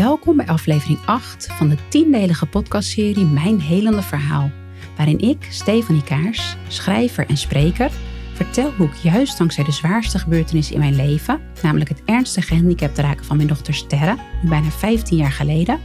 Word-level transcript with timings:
Welkom 0.00 0.36
bij 0.36 0.46
aflevering 0.46 0.98
8 1.04 1.46
van 1.52 1.68
de 1.68 1.76
tiendelige 1.88 2.46
podcastserie 2.46 3.24
Mijn 3.24 3.60
Helende 3.60 4.02
Verhaal, 4.02 4.50
waarin 4.96 5.18
ik, 5.18 5.46
Stefanie 5.50 6.04
Kaars, 6.04 6.56
schrijver 6.68 7.26
en 7.28 7.36
spreker, 7.36 7.90
vertel 8.34 8.72
hoe 8.72 8.86
ik 8.86 8.94
juist 8.94 9.38
dankzij 9.38 9.64
de 9.64 9.72
zwaarste 9.72 10.18
gebeurtenis 10.18 10.70
in 10.70 10.78
mijn 10.78 10.96
leven, 10.96 11.40
namelijk 11.62 11.88
het 11.88 12.02
ernstige 12.04 12.46
gehandicapt 12.46 12.98
raken 12.98 13.24
van 13.24 13.36
mijn 13.36 13.48
dochter 13.48 13.74
Sterre, 13.74 14.16
nu 14.42 14.48
bijna 14.48 14.70
15 14.70 15.16
jaar 15.16 15.32
geleden, 15.32 15.80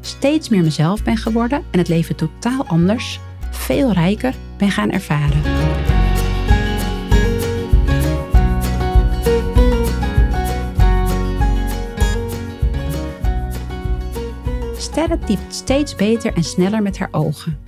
steeds 0.00 0.48
meer 0.48 0.62
mezelf 0.62 1.02
ben 1.02 1.16
geworden 1.16 1.62
en 1.70 1.78
het 1.78 1.88
leven 1.88 2.16
totaal 2.16 2.66
anders, 2.66 3.20
veel 3.50 3.92
rijker 3.92 4.34
ben 4.58 4.70
gaan 4.70 4.90
ervaren. 4.90 5.97
Sterre 14.92 15.18
typt 15.18 15.54
steeds 15.54 15.94
beter 15.94 16.32
en 16.34 16.44
sneller 16.44 16.82
met 16.82 16.98
haar 16.98 17.08
ogen. 17.10 17.58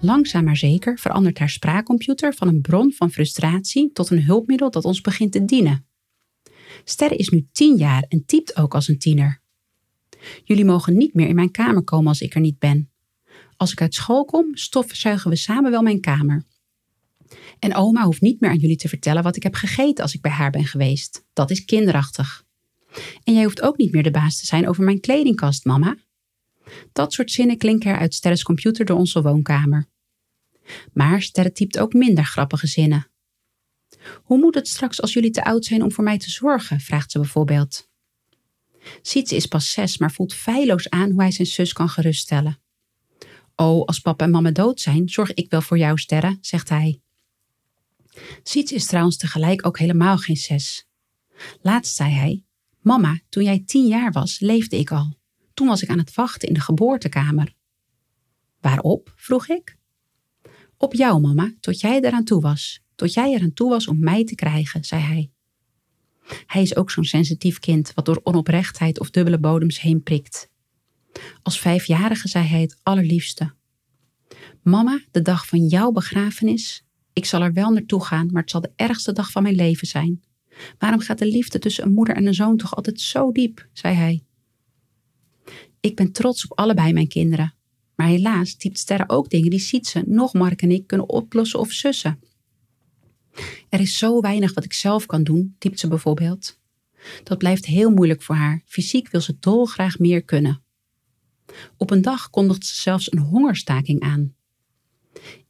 Langzaam 0.00 0.44
maar 0.44 0.56
zeker 0.56 0.98
verandert 0.98 1.38
haar 1.38 1.48
spraakcomputer 1.48 2.34
van 2.34 2.48
een 2.48 2.60
bron 2.60 2.92
van 2.92 3.10
frustratie 3.10 3.92
tot 3.92 4.10
een 4.10 4.24
hulpmiddel 4.24 4.70
dat 4.70 4.84
ons 4.84 5.00
begint 5.00 5.32
te 5.32 5.44
dienen. 5.44 5.86
Sterre 6.84 7.16
is 7.16 7.28
nu 7.28 7.48
10 7.52 7.76
jaar 7.76 8.04
en 8.08 8.24
typt 8.26 8.56
ook 8.56 8.74
als 8.74 8.88
een 8.88 8.98
tiener. 8.98 9.40
Jullie 10.44 10.64
mogen 10.64 10.96
niet 10.96 11.14
meer 11.14 11.28
in 11.28 11.34
mijn 11.34 11.50
kamer 11.50 11.82
komen 11.82 12.08
als 12.08 12.20
ik 12.20 12.34
er 12.34 12.40
niet 12.40 12.58
ben. 12.58 12.90
Als 13.56 13.72
ik 13.72 13.80
uit 13.80 13.94
school 13.94 14.24
kom, 14.24 14.56
stofzuigen 14.56 15.30
we 15.30 15.36
samen 15.36 15.70
wel 15.70 15.82
mijn 15.82 16.00
kamer. 16.00 16.44
En 17.58 17.74
oma 17.74 18.04
hoeft 18.04 18.20
niet 18.20 18.40
meer 18.40 18.50
aan 18.50 18.58
jullie 18.58 18.76
te 18.76 18.88
vertellen 18.88 19.22
wat 19.22 19.36
ik 19.36 19.42
heb 19.42 19.54
gegeten 19.54 20.02
als 20.02 20.14
ik 20.14 20.20
bij 20.20 20.32
haar 20.32 20.50
ben 20.50 20.66
geweest. 20.66 21.24
Dat 21.32 21.50
is 21.50 21.64
kinderachtig. 21.64 22.44
En 23.24 23.34
jij 23.34 23.44
hoeft 23.44 23.62
ook 23.62 23.76
niet 23.76 23.92
meer 23.92 24.02
de 24.02 24.10
baas 24.10 24.40
te 24.40 24.46
zijn 24.46 24.68
over 24.68 24.84
mijn 24.84 25.00
kledingkast, 25.00 25.64
mama. 25.64 25.96
Dat 26.92 27.12
soort 27.12 27.30
zinnen 27.30 27.58
klinken 27.58 27.90
er 27.90 27.98
uit 27.98 28.14
Sterres 28.14 28.42
computer 28.42 28.84
door 28.84 28.98
onze 28.98 29.22
woonkamer. 29.22 29.86
Maar 30.92 31.22
Sterre 31.22 31.52
typt 31.52 31.78
ook 31.78 31.92
minder 31.92 32.24
grappige 32.24 32.66
zinnen. 32.66 33.10
Hoe 34.22 34.38
moet 34.38 34.54
het 34.54 34.68
straks 34.68 35.02
als 35.02 35.12
jullie 35.12 35.30
te 35.30 35.44
oud 35.44 35.64
zijn 35.64 35.82
om 35.82 35.92
voor 35.92 36.04
mij 36.04 36.18
te 36.18 36.30
zorgen? 36.30 36.80
vraagt 36.80 37.10
ze 37.10 37.18
bijvoorbeeld. 37.18 37.88
Sietse 39.02 39.36
is 39.36 39.46
pas 39.46 39.70
zes, 39.70 39.98
maar 39.98 40.12
voelt 40.12 40.34
feilloos 40.34 40.90
aan 40.90 41.10
hoe 41.10 41.20
hij 41.20 41.30
zijn 41.30 41.48
zus 41.48 41.72
kan 41.72 41.88
geruststellen. 41.88 42.60
Oh, 43.56 43.84
als 43.84 43.98
papa 43.98 44.24
en 44.24 44.30
mama 44.30 44.50
dood 44.50 44.80
zijn, 44.80 45.08
zorg 45.08 45.34
ik 45.34 45.50
wel 45.50 45.62
voor 45.62 45.78
jou, 45.78 45.98
Sterre, 45.98 46.38
zegt 46.40 46.68
hij. 46.68 47.00
Sietse 48.42 48.74
is 48.74 48.86
trouwens 48.86 49.16
tegelijk 49.16 49.66
ook 49.66 49.78
helemaal 49.78 50.18
geen 50.18 50.36
zes. 50.36 50.86
Laatst 51.60 51.96
zei 51.96 52.10
hij: 52.12 52.44
Mama, 52.80 53.20
toen 53.28 53.44
jij 53.44 53.62
tien 53.66 53.86
jaar 53.86 54.12
was, 54.12 54.40
leefde 54.40 54.78
ik 54.78 54.90
al. 54.90 55.16
Toen 55.56 55.66
was 55.66 55.82
ik 55.82 55.88
aan 55.88 55.98
het 55.98 56.14
wachten 56.14 56.48
in 56.48 56.54
de 56.54 56.60
geboortekamer. 56.60 57.54
Waarop? 58.60 59.12
vroeg 59.16 59.48
ik. 59.48 59.76
Op 60.76 60.94
jou, 60.94 61.20
mama, 61.20 61.54
tot 61.60 61.80
jij 61.80 62.00
eraan 62.00 62.24
toe 62.24 62.40
was. 62.40 62.82
Tot 62.94 63.12
jij 63.12 63.32
eraan 63.32 63.52
toe 63.52 63.70
was 63.70 63.88
om 63.88 63.98
mij 63.98 64.24
te 64.24 64.34
krijgen, 64.34 64.84
zei 64.84 65.02
hij. 65.02 65.30
Hij 66.46 66.62
is 66.62 66.76
ook 66.76 66.90
zo'n 66.90 67.04
sensitief 67.04 67.58
kind 67.58 67.94
wat 67.94 68.04
door 68.04 68.20
onoprechtheid 68.22 69.00
of 69.00 69.10
dubbele 69.10 69.38
bodems 69.38 69.80
heen 69.80 70.02
prikt. 70.02 70.50
Als 71.42 71.60
vijfjarige 71.60 72.28
zei 72.28 72.44
hij 72.44 72.60
het 72.60 72.78
allerliefste. 72.82 73.54
Mama, 74.62 75.00
de 75.10 75.22
dag 75.22 75.46
van 75.46 75.66
jouw 75.66 75.90
begrafenis. 75.90 76.84
Ik 77.12 77.24
zal 77.24 77.42
er 77.42 77.52
wel 77.52 77.70
naartoe 77.70 78.04
gaan, 78.04 78.28
maar 78.32 78.42
het 78.42 78.50
zal 78.50 78.60
de 78.60 78.72
ergste 78.76 79.12
dag 79.12 79.30
van 79.30 79.42
mijn 79.42 79.54
leven 79.54 79.86
zijn. 79.86 80.24
Waarom 80.78 81.00
gaat 81.00 81.18
de 81.18 81.26
liefde 81.26 81.58
tussen 81.58 81.84
een 81.84 81.92
moeder 81.92 82.16
en 82.16 82.26
een 82.26 82.34
zoon 82.34 82.56
toch 82.56 82.76
altijd 82.76 83.00
zo 83.00 83.32
diep? 83.32 83.68
zei 83.72 83.94
hij. 83.94 84.25
Ik 85.86 85.96
ben 85.96 86.12
trots 86.12 86.44
op 86.44 86.58
allebei 86.58 86.92
mijn 86.92 87.08
kinderen. 87.08 87.54
Maar 87.94 88.06
helaas 88.06 88.54
typt 88.54 88.78
Sterre 88.78 89.04
ook 89.08 89.30
dingen 89.30 89.50
die 89.50 89.58
Sietse, 89.58 90.02
nog 90.06 90.32
Mark 90.32 90.62
en 90.62 90.70
ik 90.70 90.86
kunnen 90.86 91.08
oplossen 91.08 91.58
of 91.58 91.70
sussen. 91.70 92.20
Er 93.68 93.80
is 93.80 93.98
zo 93.98 94.20
weinig 94.20 94.54
wat 94.54 94.64
ik 94.64 94.72
zelf 94.72 95.06
kan 95.06 95.24
doen, 95.24 95.54
typt 95.58 95.80
ze 95.80 95.88
bijvoorbeeld. 95.88 96.58
Dat 97.22 97.38
blijft 97.38 97.66
heel 97.66 97.90
moeilijk 97.90 98.22
voor 98.22 98.34
haar. 98.34 98.62
Fysiek 98.64 99.10
wil 99.10 99.20
ze 99.20 99.36
dolgraag 99.40 99.98
meer 99.98 100.22
kunnen. 100.22 100.62
Op 101.76 101.90
een 101.90 102.02
dag 102.02 102.30
kondigt 102.30 102.66
ze 102.66 102.74
zelfs 102.74 103.12
een 103.12 103.18
hongerstaking 103.18 104.00
aan. 104.00 104.34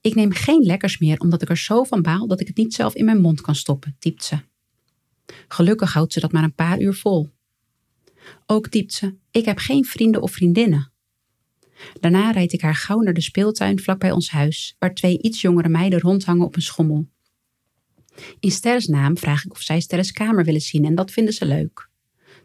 Ik 0.00 0.14
neem 0.14 0.32
geen 0.32 0.62
lekkers 0.62 0.98
meer 0.98 1.18
omdat 1.18 1.42
ik 1.42 1.48
er 1.48 1.58
zo 1.58 1.84
van 1.84 2.02
baal 2.02 2.26
dat 2.26 2.40
ik 2.40 2.46
het 2.46 2.56
niet 2.56 2.74
zelf 2.74 2.94
in 2.94 3.04
mijn 3.04 3.20
mond 3.20 3.40
kan 3.40 3.54
stoppen, 3.54 3.96
typt 3.98 4.24
ze. 4.24 4.38
Gelukkig 5.48 5.92
houdt 5.92 6.12
ze 6.12 6.20
dat 6.20 6.32
maar 6.32 6.42
een 6.42 6.54
paar 6.54 6.80
uur 6.80 6.94
vol. 6.94 7.34
Ook 8.46 8.68
typt 8.68 8.92
ze: 8.92 9.14
Ik 9.30 9.44
heb 9.44 9.58
geen 9.58 9.84
vrienden 9.84 10.22
of 10.22 10.32
vriendinnen. 10.32 10.92
Daarna 12.00 12.30
rijd 12.30 12.52
ik 12.52 12.60
haar 12.60 12.74
gauw 12.74 13.00
naar 13.00 13.14
de 13.14 13.20
speeltuin 13.20 13.80
vlakbij 13.80 14.10
ons 14.10 14.30
huis, 14.30 14.76
waar 14.78 14.94
twee 14.94 15.22
iets 15.22 15.40
jongere 15.40 15.68
meiden 15.68 16.00
rondhangen 16.00 16.44
op 16.44 16.56
een 16.56 16.62
schommel. 16.62 17.08
In 18.40 18.50
Sterres 18.50 18.86
naam 18.86 19.18
vraag 19.18 19.44
ik 19.44 19.52
of 19.52 19.60
zij 19.60 19.80
Sterres 19.80 20.12
kamer 20.12 20.44
willen 20.44 20.60
zien 20.60 20.84
en 20.84 20.94
dat 20.94 21.10
vinden 21.10 21.34
ze 21.34 21.46
leuk. 21.46 21.88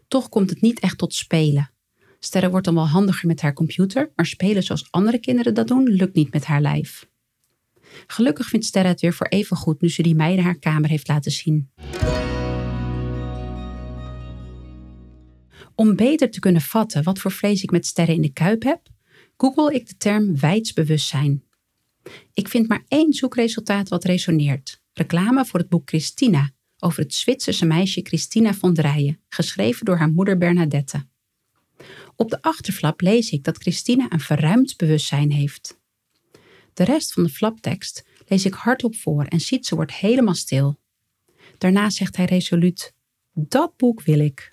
Toch 0.08 0.28
komt 0.28 0.50
het 0.50 0.60
niet 0.60 0.80
echt 0.80 0.98
tot 0.98 1.14
spelen. 1.14 1.70
Sterre 2.18 2.50
wordt 2.50 2.64
dan 2.64 2.74
wel 2.74 2.88
handiger 2.88 3.26
met 3.26 3.40
haar 3.40 3.52
computer, 3.52 4.12
maar 4.14 4.26
spelen 4.26 4.62
zoals 4.62 4.86
andere 4.90 5.18
kinderen 5.18 5.54
dat 5.54 5.68
doen, 5.68 5.84
lukt 5.84 6.14
niet 6.14 6.32
met 6.32 6.44
haar 6.44 6.60
lijf. 6.60 7.10
Gelukkig 8.06 8.46
vindt 8.46 8.66
Sterre 8.66 8.88
het 8.88 9.00
weer 9.00 9.12
voor 9.12 9.26
even 9.26 9.56
goed 9.56 9.80
nu 9.80 9.90
ze 9.90 10.02
die 10.02 10.14
meiden 10.14 10.44
haar 10.44 10.58
kamer 10.58 10.88
heeft 10.88 11.08
laten 11.08 11.32
zien. 11.32 11.70
Om 15.82 15.96
beter 15.96 16.30
te 16.30 16.40
kunnen 16.40 16.60
vatten 16.60 17.02
wat 17.02 17.18
voor 17.18 17.30
vlees 17.30 17.62
ik 17.62 17.70
met 17.70 17.86
sterren 17.86 18.14
in 18.14 18.22
de 18.22 18.32
kuip 18.32 18.62
heb, 18.62 18.88
google 19.36 19.74
ik 19.74 19.86
de 19.88 19.96
term 19.96 20.38
wijdsbewustzijn. 20.40 21.44
Ik 22.32 22.48
vind 22.48 22.68
maar 22.68 22.84
één 22.88 23.12
zoekresultaat 23.12 23.88
wat 23.88 24.04
resoneert. 24.04 24.82
Reclame 24.92 25.44
voor 25.44 25.60
het 25.60 25.68
boek 25.68 25.88
Christina 25.88 26.50
over 26.78 27.02
het 27.02 27.14
Zwitserse 27.14 27.66
meisje 27.66 28.00
Christina 28.02 28.54
von 28.54 28.74
Drijen, 28.74 29.20
geschreven 29.28 29.84
door 29.84 29.96
haar 29.96 30.10
moeder 30.10 30.38
Bernadette. 30.38 31.06
Op 32.16 32.30
de 32.30 32.42
achterflap 32.42 33.00
lees 33.00 33.30
ik 33.30 33.44
dat 33.44 33.58
Christina 33.58 34.06
een 34.08 34.20
verruimd 34.20 34.76
bewustzijn 34.76 35.32
heeft. 35.32 35.80
De 36.74 36.84
rest 36.84 37.12
van 37.12 37.22
de 37.22 37.28
flaptekst 37.28 38.06
lees 38.26 38.44
ik 38.44 38.54
hardop 38.54 38.96
voor 38.96 39.24
en 39.24 39.40
ziet 39.40 39.66
ze 39.66 39.74
wordt 39.74 39.92
helemaal 39.92 40.34
stil. 40.34 40.78
Daarna 41.58 41.90
zegt 41.90 42.16
hij 42.16 42.24
resoluut: 42.24 42.94
Dat 43.32 43.76
boek 43.76 44.02
wil 44.02 44.18
ik. 44.18 44.51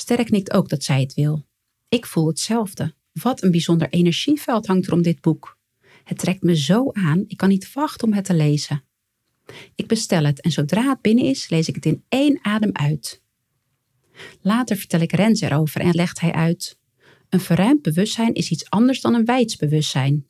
Sterk 0.00 0.26
knikt 0.26 0.52
ook 0.52 0.68
dat 0.68 0.84
zij 0.84 1.00
het 1.00 1.14
wil. 1.14 1.46
Ik 1.88 2.06
voel 2.06 2.26
hetzelfde. 2.26 2.94
Wat 3.12 3.42
een 3.42 3.50
bijzonder 3.50 3.88
energieveld 3.88 4.66
hangt 4.66 4.86
er 4.86 4.92
om 4.92 5.02
dit 5.02 5.20
boek. 5.20 5.58
Het 6.04 6.18
trekt 6.18 6.42
me 6.42 6.56
zo 6.56 6.90
aan, 6.92 7.24
ik 7.26 7.36
kan 7.36 7.48
niet 7.48 7.72
wachten 7.72 8.08
om 8.08 8.14
het 8.14 8.24
te 8.24 8.34
lezen. 8.34 8.84
Ik 9.74 9.86
bestel 9.86 10.24
het 10.24 10.40
en 10.40 10.50
zodra 10.50 10.88
het 10.88 11.00
binnen 11.00 11.24
is, 11.24 11.48
lees 11.48 11.68
ik 11.68 11.74
het 11.74 11.86
in 11.86 12.04
één 12.08 12.38
adem 12.42 12.70
uit. 12.72 13.22
Later 14.40 14.76
vertel 14.76 15.00
ik 15.00 15.12
Rens 15.12 15.40
erover 15.40 15.80
en 15.80 15.94
legt 15.94 16.20
hij 16.20 16.32
uit. 16.32 16.78
Een 17.28 17.40
verruimd 17.40 17.82
bewustzijn 17.82 18.34
is 18.34 18.50
iets 18.50 18.70
anders 18.70 19.00
dan 19.00 19.14
een 19.14 19.24
wijds 19.24 19.56
bewustzijn. 19.56 20.26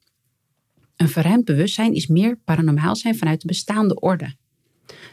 Een 0.97 1.09
verruimd 1.09 1.45
bewustzijn 1.45 1.95
is 1.95 2.07
meer 2.07 2.37
paranormaal 2.37 2.97
zijn 2.97 3.17
vanuit 3.17 3.41
de 3.41 3.47
bestaande 3.47 4.01
orde. 4.01 4.35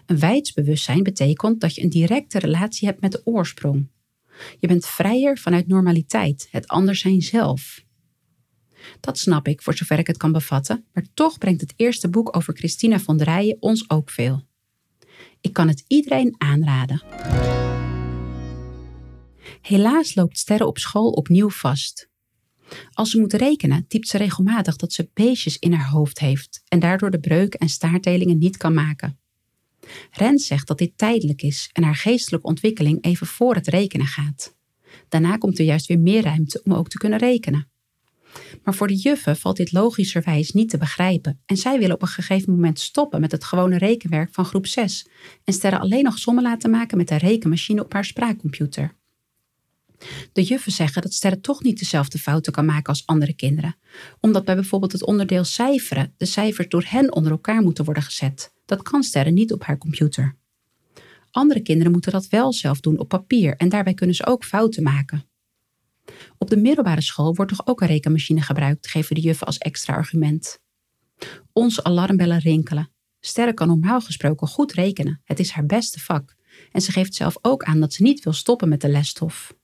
Een 0.05 0.19
wijds 0.19 0.53
bewustzijn 0.53 1.03
betekent 1.03 1.61
dat 1.61 1.75
je 1.75 1.81
een 1.81 1.89
directe 1.89 2.39
relatie 2.39 2.87
hebt 2.87 3.01
met 3.01 3.11
de 3.11 3.21
oorsprong. 3.23 3.87
Je 4.59 4.67
bent 4.67 4.85
vrijer 4.85 5.37
vanuit 5.37 5.67
normaliteit, 5.67 6.47
het 6.51 6.67
anders 6.67 6.99
zijn 6.99 7.21
zelf. 7.21 7.85
Dat 8.99 9.17
snap 9.19 9.47
ik, 9.47 9.61
voor 9.61 9.73
zover 9.73 9.99
ik 9.99 10.07
het 10.07 10.17
kan 10.17 10.31
bevatten, 10.31 10.85
maar 10.93 11.05
toch 11.13 11.37
brengt 11.37 11.61
het 11.61 11.73
eerste 11.75 12.09
boek 12.09 12.35
over 12.35 12.53
Christina 12.53 12.99
von 12.99 13.17
Drijen 13.17 13.57
ons 13.59 13.89
ook 13.89 14.09
veel. 14.09 14.45
Ik 15.41 15.53
kan 15.53 15.67
het 15.67 15.83
iedereen 15.87 16.35
aanraden. 16.37 17.01
Helaas 19.61 20.15
loopt 20.15 20.37
Sterre 20.37 20.65
op 20.65 20.77
school 20.77 21.09
opnieuw 21.09 21.49
vast. 21.49 22.09
Als 22.93 23.09
ze 23.09 23.19
moet 23.19 23.33
rekenen, 23.33 23.87
typt 23.87 24.07
ze 24.07 24.17
regelmatig 24.17 24.75
dat 24.75 24.93
ze 24.93 25.09
beestjes 25.13 25.59
in 25.59 25.73
haar 25.73 25.89
hoofd 25.89 26.19
heeft 26.19 26.61
en 26.67 26.79
daardoor 26.79 27.11
de 27.11 27.19
breuken 27.19 27.59
en 27.59 27.69
staartdelingen 27.69 28.37
niet 28.37 28.57
kan 28.57 28.73
maken. 28.73 29.19
Rens 30.11 30.47
zegt 30.47 30.67
dat 30.67 30.77
dit 30.77 30.97
tijdelijk 30.97 31.41
is 31.41 31.69
en 31.73 31.83
haar 31.83 31.95
geestelijke 31.95 32.47
ontwikkeling 32.47 33.03
even 33.03 33.27
voor 33.27 33.55
het 33.55 33.67
rekenen 33.67 34.05
gaat. 34.05 34.55
Daarna 35.09 35.37
komt 35.37 35.59
er 35.59 35.65
juist 35.65 35.87
weer 35.87 35.99
meer 35.99 36.23
ruimte 36.23 36.61
om 36.63 36.73
ook 36.73 36.89
te 36.89 36.97
kunnen 36.97 37.19
rekenen. 37.19 37.69
Maar 38.63 38.73
voor 38.73 38.87
de 38.87 38.95
juffen 38.95 39.37
valt 39.37 39.57
dit 39.57 39.71
logischerwijs 39.71 40.51
niet 40.51 40.69
te 40.69 40.77
begrijpen 40.77 41.41
en 41.45 41.57
zij 41.57 41.79
willen 41.79 41.95
op 41.95 42.01
een 42.01 42.07
gegeven 42.07 42.53
moment 42.53 42.79
stoppen 42.79 43.21
met 43.21 43.31
het 43.31 43.43
gewone 43.43 43.77
rekenwerk 43.77 44.29
van 44.31 44.45
groep 44.45 44.67
6 44.67 45.07
en 45.43 45.53
Sterre 45.53 45.79
alleen 45.79 46.03
nog 46.03 46.17
sommen 46.19 46.43
laten 46.43 46.69
maken 46.69 46.97
met 46.97 47.07
de 47.07 47.17
rekenmachine 47.17 47.83
op 47.83 47.93
haar 47.93 48.05
spraakcomputer. 48.05 48.95
De 50.33 50.43
juffen 50.43 50.71
zeggen 50.71 51.01
dat 51.01 51.13
Sterre 51.13 51.39
toch 51.39 51.63
niet 51.63 51.79
dezelfde 51.79 52.17
fouten 52.17 52.51
kan 52.51 52.65
maken 52.65 52.89
als 52.89 53.05
andere 53.05 53.33
kinderen, 53.33 53.75
omdat 54.19 54.45
bij 54.45 54.55
bijvoorbeeld 54.55 54.91
het 54.91 55.05
onderdeel 55.05 55.43
cijferen 55.43 56.13
de 56.17 56.25
cijfers 56.25 56.67
door 56.67 56.83
hen 56.87 57.13
onder 57.13 57.31
elkaar 57.31 57.61
moeten 57.61 57.85
worden 57.85 58.03
gezet. 58.03 58.55
Dat 58.67 58.81
kan 58.81 59.03
Sterre 59.03 59.31
niet 59.31 59.53
op 59.53 59.63
haar 59.63 59.77
computer. 59.77 60.35
Andere 61.31 61.61
kinderen 61.61 61.91
moeten 61.91 62.11
dat 62.11 62.27
wel 62.27 62.53
zelf 62.53 62.79
doen 62.79 62.99
op 62.99 63.07
papier 63.07 63.55
en 63.55 63.69
daarbij 63.69 63.93
kunnen 63.93 64.15
ze 64.15 64.25
ook 64.25 64.45
fouten 64.45 64.83
maken. 64.83 65.29
Op 66.37 66.49
de 66.49 66.57
middelbare 66.57 67.01
school 67.01 67.35
wordt 67.35 67.51
toch 67.51 67.67
ook 67.67 67.81
een 67.81 67.87
rekenmachine 67.87 68.41
gebruikt, 68.41 68.87
geven 68.87 69.15
de 69.15 69.21
juffen 69.21 69.47
als 69.47 69.57
extra 69.57 69.93
argument. 69.93 70.59
Onze 71.53 71.83
alarmbellen 71.83 72.39
rinkelen. 72.39 72.91
Sterre 73.19 73.53
kan 73.53 73.67
normaal 73.67 74.01
gesproken 74.01 74.47
goed 74.47 74.71
rekenen. 74.71 75.21
Het 75.23 75.39
is 75.39 75.49
haar 75.49 75.65
beste 75.65 75.99
vak. 75.99 76.35
En 76.71 76.81
ze 76.81 76.91
geeft 76.91 77.15
zelf 77.15 77.37
ook 77.41 77.63
aan 77.63 77.79
dat 77.79 77.93
ze 77.93 78.03
niet 78.03 78.23
wil 78.23 78.33
stoppen 78.33 78.69
met 78.69 78.81
de 78.81 78.89
lesstof. 78.89 79.55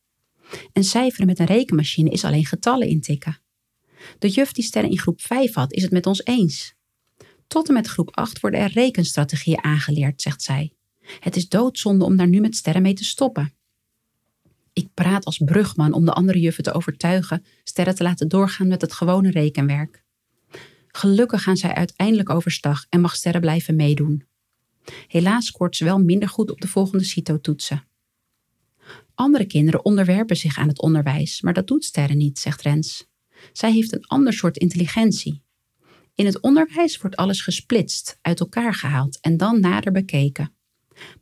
En 0.74 0.84
cijferen 0.84 1.28
met 1.28 1.40
een 1.40 1.46
rekenmachine 1.46 2.10
is 2.10 2.26
alleen 2.26 2.46
getallen 2.46 2.88
intikken. 2.88 3.42
De 4.20 4.30
juf 4.30 4.52
die 4.52 4.64
Sterre 4.64 4.90
in 4.90 5.00
groep 5.00 5.22
5 5.22 5.54
had, 5.54 5.74
is 5.74 5.82
het 5.82 5.92
met 5.92 6.06
ons 6.06 6.26
eens. 6.26 6.76
Tot 7.54 7.68
en 7.68 7.74
met 7.74 7.88
groep 7.88 8.16
8 8.16 8.40
worden 8.40 8.60
er 8.60 8.72
rekenstrategieën 8.72 9.64
aangeleerd, 9.64 10.22
zegt 10.22 10.42
zij. 10.42 10.74
Het 11.20 11.36
is 11.36 11.50
doodzonde 11.50 12.06
om 12.06 12.16
daar 12.16 12.28
nu 12.28 12.40
met 12.40 12.56
Sterre 12.56 12.80
mee 12.80 12.94
te 12.94 13.04
stoppen. 13.04 13.54
Ik 14.74 14.88
praat 14.94 15.26
als 15.26 15.38
brugman 15.38 15.94
om 15.94 16.06
de 16.06 16.14
andere 16.14 16.40
juffen 16.40 16.64
te 16.64 16.74
overtuigen 16.74 17.46
Sterre 17.64 17.94
te 17.94 18.04
laten 18.04 18.28
doorgaan 18.28 18.68
met 18.68 18.82
het 18.82 18.94
gewone 18.94 19.32
rekenwerk. 19.32 20.04
Gelukkig 20.88 21.44
gaan 21.44 21.58
zij 21.58 21.74
uiteindelijk 21.74 22.30
overstag 22.30 22.86
en 22.90 23.02
mag 23.02 23.16
Sterre 23.16 23.40
blijven 23.40 23.76
meedoen. 23.76 24.26
Helaas 25.08 25.46
scoort 25.46 25.76
ze 25.76 25.84
wel 25.84 26.00
minder 26.00 26.30
goed 26.30 26.52
op 26.52 26.62
de 26.62 26.68
volgende 26.68 27.04
CITO-toetsen. 27.04 27.88
Andere 29.14 29.46
kinderen 29.46 29.86
onderwerpen 29.86 30.36
zich 30.36 30.58
aan 30.58 30.68
het 30.68 30.82
onderwijs, 30.82 31.42
maar 31.42 31.54
dat 31.54 31.68
doet 31.68 31.86
Sterre 31.86 32.14
niet, 32.14 32.40
zegt 32.40 32.62
Rens. 32.62 33.08
Zij 33.52 33.72
heeft 33.72 33.94
een 33.94 34.06
ander 34.06 34.34
soort 34.34 34.58
intelligentie. 34.58 35.44
In 36.16 36.26
het 36.26 36.42
onderwijs 36.42 36.98
wordt 36.98 37.16
alles 37.16 37.42
gesplitst, 37.42 38.18
uit 38.22 38.40
elkaar 38.40 38.74
gehaald 38.74 39.20
en 39.22 39.38
dan 39.38 39.60
nader 39.60 39.92
bekeken. 39.92 40.54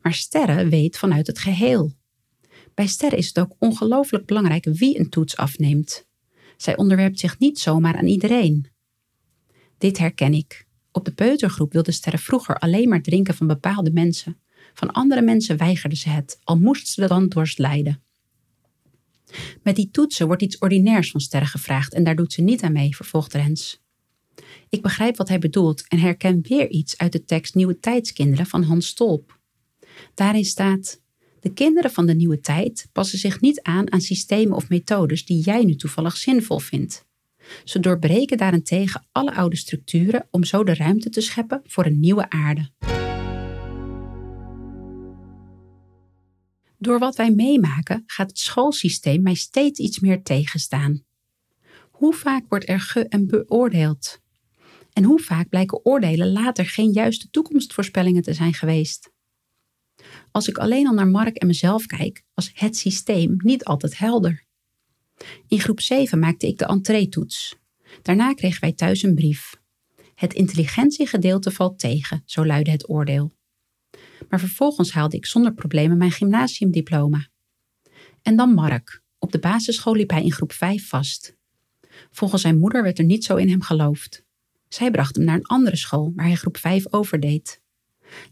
Maar 0.01 0.13
Sterre 0.13 0.67
weet 0.69 0.97
vanuit 0.97 1.27
het 1.27 1.39
geheel. 1.39 1.93
Bij 2.73 2.87
Sterre 2.87 3.15
is 3.15 3.27
het 3.27 3.39
ook 3.39 3.55
ongelooflijk 3.59 4.25
belangrijk 4.25 4.65
wie 4.65 4.99
een 4.99 5.09
toets 5.09 5.37
afneemt. 5.37 6.07
Zij 6.57 6.77
onderwerpt 6.77 7.19
zich 7.19 7.39
niet 7.39 7.59
zomaar 7.59 7.95
aan 7.95 8.07
iedereen. 8.07 8.67
Dit 9.77 9.97
herken 9.97 10.33
ik. 10.33 10.67
Op 10.91 11.05
de 11.05 11.13
peutergroep 11.13 11.73
wilde 11.73 11.91
Sterre 11.91 12.17
vroeger 12.17 12.55
alleen 12.55 12.89
maar 12.89 13.01
drinken 13.01 13.35
van 13.35 13.47
bepaalde 13.47 13.91
mensen. 13.91 14.39
Van 14.73 14.91
andere 14.91 15.21
mensen 15.21 15.57
weigerde 15.57 15.95
ze 15.95 16.09
het, 16.09 16.39
al 16.43 16.57
moest 16.57 16.87
ze 16.87 17.07
dan 17.07 17.27
dorst 17.27 17.57
lijden. 17.57 18.03
Met 19.63 19.75
die 19.75 19.91
toetsen 19.91 20.27
wordt 20.27 20.41
iets 20.41 20.57
ordinairs 20.57 21.11
van 21.11 21.19
Sterre 21.19 21.45
gevraagd 21.45 21.93
en 21.93 22.03
daar 22.03 22.15
doet 22.15 22.33
ze 22.33 22.41
niet 22.41 22.61
aan 22.63 22.71
mee, 22.71 22.95
vervolgt 22.95 23.33
Rens. 23.33 23.81
Ik 24.71 24.81
begrijp 24.81 25.17
wat 25.17 25.27
hij 25.27 25.39
bedoelt 25.39 25.87
en 25.87 25.99
herken 25.99 26.41
weer 26.41 26.69
iets 26.69 26.97
uit 26.97 27.11
de 27.11 27.23
tekst 27.23 27.55
Nieuwe 27.55 27.79
Tijdskinderen 27.79 28.45
van 28.45 28.63
Hans 28.63 28.87
Stolp. 28.87 29.39
Daarin 30.13 30.45
staat: 30.45 31.01
De 31.39 31.53
kinderen 31.53 31.91
van 31.91 32.05
de 32.05 32.15
nieuwe 32.15 32.39
tijd 32.39 32.89
passen 32.91 33.19
zich 33.19 33.41
niet 33.41 33.61
aan 33.61 33.91
aan 33.91 34.01
systemen 34.01 34.55
of 34.55 34.69
methodes 34.69 35.25
die 35.25 35.41
jij 35.43 35.63
nu 35.63 35.75
toevallig 35.75 36.17
zinvol 36.17 36.59
vindt. 36.59 37.05
Ze 37.63 37.79
doorbreken 37.79 38.37
daarentegen 38.37 39.07
alle 39.11 39.35
oude 39.35 39.55
structuren 39.55 40.27
om 40.29 40.43
zo 40.43 40.63
de 40.63 40.73
ruimte 40.73 41.09
te 41.09 41.21
scheppen 41.21 41.61
voor 41.65 41.85
een 41.85 41.99
nieuwe 41.99 42.29
aarde. 42.29 42.69
Door 46.77 46.99
wat 46.99 47.15
wij 47.15 47.31
meemaken 47.31 48.03
gaat 48.05 48.29
het 48.29 48.39
schoolsysteem 48.39 49.21
mij 49.21 49.35
steeds 49.35 49.79
iets 49.79 49.99
meer 49.99 50.23
tegenstaan. 50.23 51.03
Hoe 51.91 52.13
vaak 52.13 52.43
wordt 52.49 52.69
er 52.69 52.79
ge- 52.79 53.07
en 53.07 53.27
beoordeeld? 53.27 54.19
En 54.93 55.03
hoe 55.03 55.19
vaak 55.19 55.49
blijken 55.49 55.85
oordelen 55.85 56.31
later 56.31 56.65
geen 56.65 56.91
juiste 56.91 57.29
toekomstvoorspellingen 57.29 58.21
te 58.21 58.33
zijn 58.33 58.53
geweest? 58.53 59.11
Als 60.31 60.47
ik 60.47 60.57
alleen 60.57 60.87
al 60.87 60.93
naar 60.93 61.07
Mark 61.07 61.35
en 61.35 61.47
mezelf 61.47 61.85
kijk, 61.85 62.23
was 62.33 62.51
het 62.53 62.77
systeem 62.77 63.35
niet 63.37 63.63
altijd 63.63 63.97
helder. 63.97 64.43
In 65.47 65.59
groep 65.59 65.81
7 65.81 66.19
maakte 66.19 66.47
ik 66.47 66.57
de 66.57 66.65
entreetoets. 66.65 67.55
Daarna 68.01 68.33
kregen 68.33 68.61
wij 68.61 68.73
thuis 68.73 69.03
een 69.03 69.15
brief. 69.15 69.59
Het 70.15 70.33
intelligentiegedeelte 70.33 71.51
valt 71.51 71.79
tegen, 71.79 72.21
zo 72.25 72.45
luidde 72.45 72.71
het 72.71 72.89
oordeel. 72.89 73.31
Maar 74.29 74.39
vervolgens 74.39 74.91
haalde 74.91 75.17
ik 75.17 75.25
zonder 75.25 75.53
problemen 75.53 75.97
mijn 75.97 76.11
gymnasiumdiploma. 76.11 77.27
En 78.21 78.35
dan 78.35 78.53
Mark. 78.53 79.01
Op 79.19 79.31
de 79.31 79.39
basisschool 79.39 79.95
liep 79.95 80.09
hij 80.09 80.23
in 80.23 80.31
groep 80.31 80.51
5 80.51 80.87
vast. 80.87 81.35
Volgens 82.11 82.41
zijn 82.41 82.57
moeder 82.57 82.83
werd 82.83 82.99
er 82.99 83.05
niet 83.05 83.23
zo 83.23 83.35
in 83.35 83.49
hem 83.49 83.61
geloofd. 83.61 84.23
Zij 84.73 84.91
bracht 84.91 85.15
hem 85.15 85.25
naar 85.25 85.35
een 85.35 85.45
andere 85.45 85.75
school 85.75 86.11
waar 86.15 86.25
hij 86.25 86.35
groep 86.35 86.57
5 86.57 86.93
overdeed. 86.93 87.61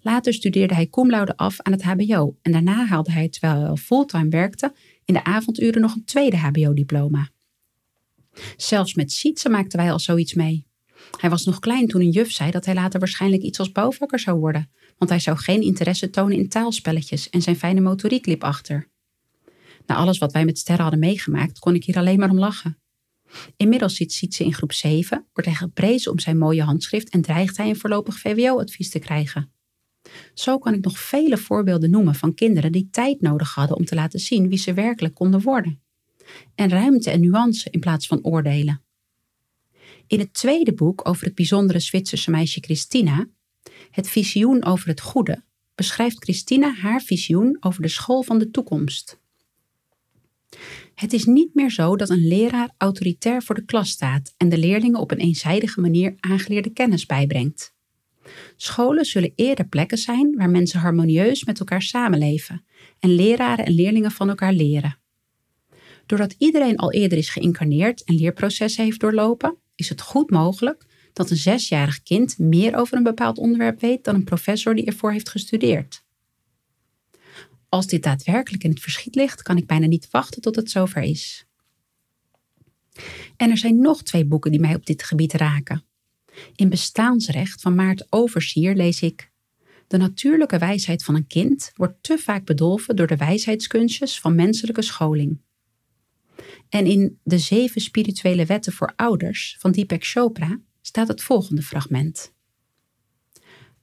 Later 0.01 0.33
studeerde 0.33 0.73
hij 0.73 0.87
cum 0.87 1.09
laude 1.09 1.37
af 1.37 1.61
aan 1.61 1.71
het 1.71 1.83
HBO 1.83 2.37
en 2.41 2.51
daarna 2.51 2.85
haalde 2.85 3.11
hij, 3.11 3.29
terwijl 3.29 3.59
hij 3.59 3.69
al 3.69 3.75
fulltime 3.75 4.29
werkte, 4.29 4.73
in 5.05 5.13
de 5.13 5.23
avonduren 5.23 5.81
nog 5.81 5.95
een 5.95 6.05
tweede 6.05 6.37
HBO-diploma. 6.37 7.29
Zelfs 8.57 8.93
met 8.93 9.11
Sietse 9.11 9.49
maakten 9.49 9.79
wij 9.79 9.91
al 9.91 9.99
zoiets 9.99 10.33
mee. 10.33 10.67
Hij 11.17 11.29
was 11.29 11.45
nog 11.45 11.59
klein 11.59 11.87
toen 11.87 12.01
een 12.01 12.09
juf 12.09 12.31
zei 12.31 12.51
dat 12.51 12.65
hij 12.65 12.73
later 12.73 12.99
waarschijnlijk 12.99 13.41
iets 13.41 13.59
als 13.59 13.71
bouwvakker 13.71 14.19
zou 14.19 14.39
worden, 14.39 14.69
want 14.97 15.11
hij 15.11 15.19
zou 15.19 15.37
geen 15.37 15.61
interesse 15.61 16.09
tonen 16.09 16.37
in 16.37 16.49
taalspelletjes 16.49 17.29
en 17.29 17.41
zijn 17.41 17.55
fijne 17.55 17.81
motoriek 17.81 18.25
liep 18.25 18.43
achter. 18.43 18.89
Na 19.85 19.95
alles 19.95 20.17
wat 20.17 20.31
wij 20.31 20.45
met 20.45 20.57
Sterren 20.57 20.83
hadden 20.83 20.99
meegemaakt, 20.99 21.59
kon 21.59 21.75
ik 21.75 21.83
hier 21.83 21.97
alleen 21.97 22.19
maar 22.19 22.29
om 22.29 22.39
lachen. 22.39 22.77
Inmiddels 23.57 23.95
zit 23.95 24.13
Sietse 24.13 24.43
in 24.43 24.53
groep 24.53 24.73
7, 24.73 25.25
wordt 25.33 25.49
hij 25.49 25.57
geprezen 25.57 26.11
om 26.11 26.19
zijn 26.19 26.37
mooie 26.37 26.63
handschrift 26.63 27.09
en 27.09 27.21
dreigt 27.21 27.57
hij 27.57 27.69
een 27.69 27.79
voorlopig 27.79 28.19
VWO-advies 28.19 28.89
te 28.89 28.99
krijgen. 28.99 29.51
Zo 30.33 30.57
kan 30.57 30.73
ik 30.73 30.83
nog 30.83 30.99
vele 30.99 31.37
voorbeelden 31.37 31.89
noemen 31.89 32.15
van 32.15 32.33
kinderen 32.33 32.71
die 32.71 32.87
tijd 32.91 33.21
nodig 33.21 33.53
hadden 33.53 33.77
om 33.77 33.85
te 33.85 33.95
laten 33.95 34.19
zien 34.19 34.49
wie 34.49 34.57
ze 34.57 34.73
werkelijk 34.73 35.15
konden 35.15 35.41
worden. 35.41 35.81
En 36.55 36.69
ruimte 36.69 37.09
en 37.09 37.19
nuance 37.19 37.69
in 37.69 37.79
plaats 37.79 38.07
van 38.07 38.23
oordelen. 38.23 38.83
In 40.07 40.19
het 40.19 40.33
tweede 40.33 40.73
boek 40.73 41.07
over 41.07 41.25
het 41.25 41.35
bijzondere 41.35 41.79
Zwitserse 41.79 42.31
meisje 42.31 42.59
Christina, 42.59 43.27
Het 43.91 44.09
visioen 44.09 44.63
over 44.63 44.87
het 44.87 45.01
goede, 45.01 45.43
beschrijft 45.75 46.23
Christina 46.23 46.73
haar 46.73 47.01
visioen 47.01 47.57
over 47.59 47.81
de 47.81 47.87
school 47.87 48.23
van 48.23 48.39
de 48.39 48.51
toekomst. 48.51 49.19
Het 50.99 51.13
is 51.13 51.25
niet 51.25 51.53
meer 51.53 51.71
zo 51.71 51.95
dat 51.95 52.09
een 52.09 52.27
leraar 52.27 52.69
autoritair 52.77 53.43
voor 53.43 53.55
de 53.55 53.65
klas 53.65 53.89
staat 53.89 54.33
en 54.37 54.49
de 54.49 54.57
leerlingen 54.57 54.99
op 54.99 55.11
een 55.11 55.17
eenzijdige 55.17 55.81
manier 55.81 56.15
aangeleerde 56.19 56.69
kennis 56.69 57.05
bijbrengt. 57.05 57.73
Scholen 58.57 59.05
zullen 59.05 59.31
eerder 59.35 59.67
plekken 59.67 59.97
zijn 59.97 60.35
waar 60.35 60.49
mensen 60.49 60.79
harmonieus 60.79 61.43
met 61.43 61.59
elkaar 61.59 61.81
samenleven 61.81 62.65
en 62.99 63.15
leraren 63.15 63.65
en 63.65 63.73
leerlingen 63.73 64.11
van 64.11 64.29
elkaar 64.29 64.53
leren. 64.53 64.99
Doordat 66.05 66.35
iedereen 66.37 66.77
al 66.77 66.91
eerder 66.91 67.17
is 67.17 67.29
geïncarneerd 67.29 68.03
en 68.03 68.15
leerprocessen 68.15 68.83
heeft 68.83 68.99
doorlopen, 68.99 69.57
is 69.75 69.89
het 69.89 70.01
goed 70.01 70.29
mogelijk 70.29 70.85
dat 71.13 71.29
een 71.29 71.37
zesjarig 71.37 72.03
kind 72.03 72.37
meer 72.37 72.75
over 72.75 72.97
een 72.97 73.03
bepaald 73.03 73.37
onderwerp 73.37 73.79
weet 73.79 74.03
dan 74.03 74.15
een 74.15 74.23
professor 74.23 74.75
die 74.75 74.85
ervoor 74.85 75.11
heeft 75.11 75.29
gestudeerd. 75.29 76.03
Als 77.69 77.87
dit 77.87 78.03
daadwerkelijk 78.03 78.63
in 78.63 78.69
het 78.69 78.79
verschiet 78.79 79.15
ligt, 79.15 79.41
kan 79.41 79.57
ik 79.57 79.67
bijna 79.67 79.85
niet 79.85 80.07
wachten 80.11 80.41
tot 80.41 80.55
het 80.55 80.71
zover 80.71 81.01
is. 81.01 81.45
En 83.37 83.49
er 83.49 83.57
zijn 83.57 83.81
nog 83.81 84.03
twee 84.03 84.25
boeken 84.25 84.51
die 84.51 84.59
mij 84.59 84.75
op 84.75 84.85
dit 84.85 85.03
gebied 85.03 85.33
raken. 85.33 85.83
In 86.55 86.69
Bestaansrecht 86.69 87.61
van 87.61 87.75
Maarten 87.75 88.07
Oversier 88.09 88.75
lees 88.75 89.01
ik: 89.01 89.31
De 89.87 89.97
natuurlijke 89.97 90.57
wijsheid 90.57 91.03
van 91.03 91.15
een 91.15 91.27
kind 91.27 91.71
wordt 91.73 92.03
te 92.03 92.17
vaak 92.17 92.45
bedolven 92.45 92.95
door 92.95 93.07
de 93.07 93.17
wijsheidskunstjes 93.17 94.19
van 94.19 94.35
menselijke 94.35 94.81
scholing. 94.81 95.41
En 96.69 96.85
in 96.85 97.19
De 97.23 97.37
Zeven 97.37 97.81
Spirituele 97.81 98.45
Wetten 98.45 98.73
voor 98.73 98.93
Ouders 98.95 99.55
van 99.59 99.71
Deepak 99.71 100.05
Chopra 100.05 100.59
staat 100.81 101.07
het 101.07 101.21
volgende 101.21 101.61
fragment. 101.61 102.33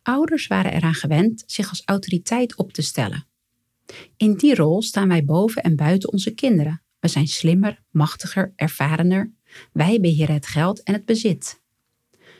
Ouders 0.02 0.47
waren 0.47 0.73
eraan 0.73 0.95
gewend 0.95 1.43
zich 1.47 1.69
als 1.69 1.83
autoriteit 1.85 2.57
op 2.57 2.73
te 2.73 2.83
stellen. 2.83 3.26
In 4.16 4.35
die 4.35 4.55
rol 4.55 4.83
staan 4.83 5.09
wij 5.09 5.25
boven 5.25 5.62
en 5.62 5.76
buiten 5.76 6.12
onze 6.12 6.31
kinderen. 6.31 6.83
We 7.00 7.09
zijn 7.09 7.26
slimmer, 7.26 7.83
machtiger, 7.90 8.52
ervarener. 8.57 9.33
Wij 9.73 10.00
beheren 10.00 10.35
het 10.35 10.47
geld 10.47 10.83
en 10.83 10.93
het 10.93 11.05
bezit. 11.05 11.64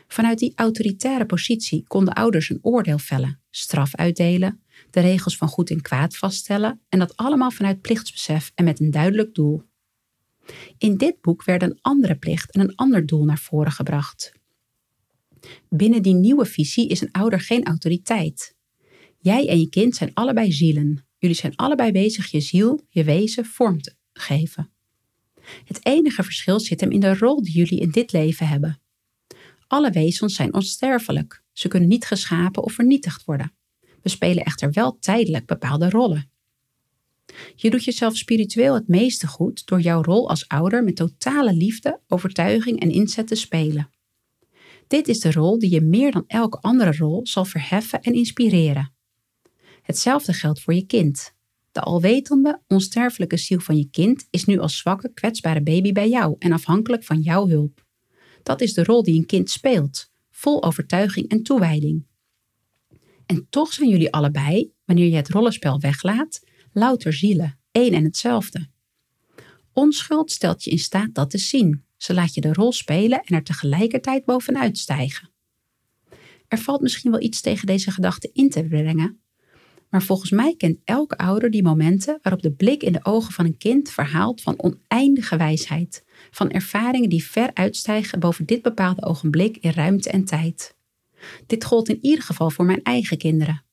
Vanuit 0.09 0.39
die 0.39 0.53
autoritaire 0.55 1.27
positie 1.27 1.85
konden 1.87 2.15
ouders 2.15 2.51
een 2.51 2.59
oordeel 2.63 2.99
vellen, 2.99 3.41
straf 3.51 3.95
uitdelen, 3.95 4.63
de 4.91 5.01
regels 5.01 5.37
van 5.37 5.49
goed 5.49 5.71
en 5.71 5.81
kwaad 5.81 6.17
vaststellen 6.17 6.81
en 6.89 6.99
dat 6.99 7.17
allemaal 7.17 7.51
vanuit 7.51 7.81
plichtsbesef 7.81 8.53
en 8.55 8.65
met 8.65 8.81
een 8.81 8.91
duidelijk 8.91 9.35
doel. 9.35 9.63
In 10.79 10.97
dit 10.97 11.21
boek 11.21 11.45
werden 11.45 11.71
een 11.71 11.79
andere 11.81 12.15
plicht 12.15 12.53
en 12.53 12.61
een 12.61 12.75
ander 12.75 13.07
doel 13.07 13.25
naar 13.25 13.39
voren 13.39 13.73
gebracht. 13.73 14.33
Binnen 15.69 16.03
die 16.03 16.15
nieuwe 16.15 16.47
visie 16.47 16.89
is 16.89 17.01
een 17.01 17.13
ouder 17.13 17.41
geen 17.41 17.65
autoriteit. 17.65 18.55
Jij 19.19 19.49
en 19.49 19.61
je 19.61 19.69
kind 19.69 19.97
zijn 19.97 20.11
allebei 20.15 20.53
zielen. 20.53 21.07
Jullie 21.27 21.41
zijn 21.41 21.57
allebei 21.57 21.93
bezig 21.93 22.31
je 22.31 22.41
ziel, 22.41 22.81
je 22.89 23.05
wezen 23.05 23.45
vorm 23.45 23.81
te 23.81 23.95
geven. 24.13 24.71
Het 25.65 25.87
enige 25.87 26.23
verschil 26.23 26.61
zit 26.61 26.81
hem 26.81 26.91
in 26.91 27.01
de 27.01 27.17
rol 27.17 27.43
die 27.43 27.53
jullie 27.53 27.81
in 27.81 27.91
dit 27.91 28.13
leven 28.13 28.49
hebben. 28.49 28.81
Alle 29.67 29.91
wezens 29.91 30.35
zijn 30.35 30.55
onsterfelijk. 30.55 31.43
Ze 31.53 31.69
kunnen 31.69 31.89
niet 31.89 32.05
geschapen 32.05 32.63
of 32.63 32.73
vernietigd 32.73 33.25
worden. 33.25 33.53
We 34.03 34.09
spelen 34.09 34.45
echter 34.45 34.73
wel 34.73 34.99
tijdelijk 34.99 35.47
bepaalde 35.47 35.91
rollen. 35.91 36.31
Je 37.55 37.71
doet 37.71 37.85
jezelf 37.85 38.17
spiritueel 38.17 38.75
het 38.75 38.89
meeste 38.89 39.27
goed 39.27 39.67
door 39.67 39.81
jouw 39.81 40.03
rol 40.03 40.29
als 40.29 40.49
ouder 40.49 40.85
met 40.85 40.97
totale 40.97 41.53
liefde, 41.53 42.01
overtuiging 42.09 42.81
en 42.81 42.91
inzet 42.91 43.27
te 43.27 43.35
spelen. 43.35 43.91
Dit 44.87 45.09
is 45.09 45.21
de 45.21 45.33
rol 45.33 45.59
die 45.59 45.71
je 45.71 45.81
meer 45.81 46.13
dan 46.13 46.25
elke 46.27 46.59
andere 46.61 46.97
rol 46.97 47.27
zal 47.27 47.45
verheffen 47.45 48.01
en 48.01 48.15
inspireren. 48.15 48.96
Hetzelfde 49.87 50.33
geldt 50.33 50.61
voor 50.61 50.75
je 50.75 50.87
kind. 50.87 51.35
De 51.73 51.81
alwetende, 51.81 52.63
onsterfelijke 52.67 53.37
ziel 53.37 53.61
van 53.61 53.77
je 53.77 53.91
kind 53.91 54.27
is 54.31 54.45
nu 54.45 54.59
als 54.59 54.77
zwakke, 54.77 55.13
kwetsbare 55.13 55.63
baby 55.63 55.93
bij 55.93 56.09
jou 56.09 56.37
en 56.39 56.53
afhankelijk 56.53 57.05
van 57.05 57.21
jouw 57.21 57.49
hulp. 57.49 57.85
Dat 58.43 58.61
is 58.61 58.75
de 58.75 58.85
rol 58.85 59.03
die 59.03 59.19
een 59.19 59.27
kind 59.27 59.51
speelt, 59.51 60.11
vol 60.31 60.63
overtuiging 60.63 61.29
en 61.29 61.43
toewijding. 61.43 62.07
En 63.27 63.47
toch 63.51 63.73
zijn 63.73 63.89
jullie 63.89 64.13
allebei, 64.13 64.73
wanneer 64.85 65.09
je 65.09 65.17
het 65.17 65.29
rollenspel 65.29 65.81
weglaat, 65.81 66.41
louter 66.73 67.13
zielen, 67.13 67.59
één 67.71 67.93
en 67.93 68.05
hetzelfde. 68.05 68.69
Onschuld 69.73 70.31
stelt 70.31 70.65
je 70.65 70.71
in 70.71 70.79
staat 70.79 71.15
dat 71.15 71.31
te 71.31 71.39
zien. 71.39 71.85
Ze 71.97 72.15
laat 72.15 72.35
je 72.35 72.41
de 72.41 72.53
rol 72.53 72.73
spelen 72.73 73.23
en 73.25 73.37
er 73.37 73.45
tegelijkertijd 73.45 74.25
bovenuit 74.25 74.79
stijgen. 74.79 75.31
Er 76.49 76.59
valt 76.59 76.81
misschien 76.81 77.11
wel 77.11 77.23
iets 77.23 77.41
tegen 77.41 77.67
deze 77.67 77.91
gedachte 77.91 78.31
in 78.33 78.51
te 78.51 78.65
brengen, 78.65 79.21
maar 79.91 80.03
volgens 80.03 80.31
mij 80.31 80.55
kent 80.57 80.79
elke 80.85 81.17
ouder 81.17 81.51
die 81.51 81.63
momenten 81.63 82.19
waarop 82.23 82.43
de 82.43 82.53
blik 82.53 82.83
in 82.83 82.93
de 82.93 83.05
ogen 83.05 83.33
van 83.33 83.45
een 83.45 83.57
kind 83.57 83.91
verhaalt 83.91 84.43
van 84.43 84.63
oneindige 84.63 85.37
wijsheid, 85.37 86.05
van 86.31 86.51
ervaringen 86.51 87.09
die 87.09 87.25
ver 87.25 87.51
uitstijgen 87.55 88.21
boven 88.21 88.47
dit 88.47 88.63
bepaalde 88.63 89.05
ogenblik 89.05 89.57
in 89.57 89.71
ruimte 89.71 90.11
en 90.11 90.25
tijd. 90.25 90.77
Dit 91.47 91.65
gold 91.65 91.89
in 91.89 91.99
ieder 92.01 92.25
geval 92.25 92.51
voor 92.51 92.65
mijn 92.65 92.83
eigen 92.83 93.19
kinderen. 93.19 93.65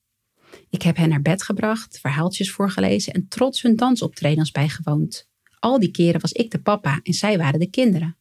Ik 0.70 0.82
heb 0.82 0.96
hen 0.96 1.10
naar 1.10 1.22
bed 1.22 1.43
gebracht, 1.43 2.00
verhaaltjes 2.00 2.51
voorgelezen 2.51 3.13
en 3.13 3.27
trots 3.27 3.62
hun 3.62 3.75
dansoptredens 3.75 4.51
bijgewoond. 4.51 5.29
Al 5.60 5.79
die 5.79 5.91
keren 5.91 6.22
was 6.22 6.32
ik 6.32 6.51
de 6.51 6.62
papa 6.62 7.00
en 7.03 7.13
zij 7.13 7.38
waren 7.38 7.60
de 7.60 7.70
kinderen. 7.70 8.17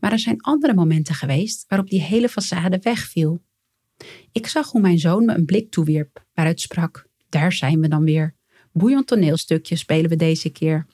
Maar 0.00 0.12
er 0.12 0.18
zijn 0.18 0.40
andere 0.40 0.74
momenten 0.74 1.14
geweest 1.14 1.64
waarop 1.68 1.88
die 1.88 2.02
hele 2.02 2.30
façade 2.30 2.78
wegviel. 2.80 3.42
Ik 4.32 4.46
zag 4.46 4.70
hoe 4.70 4.80
mijn 4.80 4.98
zoon 4.98 5.24
me 5.24 5.34
een 5.34 5.44
blik 5.44 5.70
toewierp, 5.70 6.24
waaruit 6.34 6.60
sprak: 6.60 7.06
Daar 7.28 7.52
zijn 7.52 7.80
we 7.80 7.88
dan 7.88 8.04
weer. 8.04 8.34
Boeiend 8.72 9.06
toneelstukje 9.06 9.76
spelen 9.76 10.10
we 10.10 10.16
deze 10.16 10.50
keer. 10.50 10.86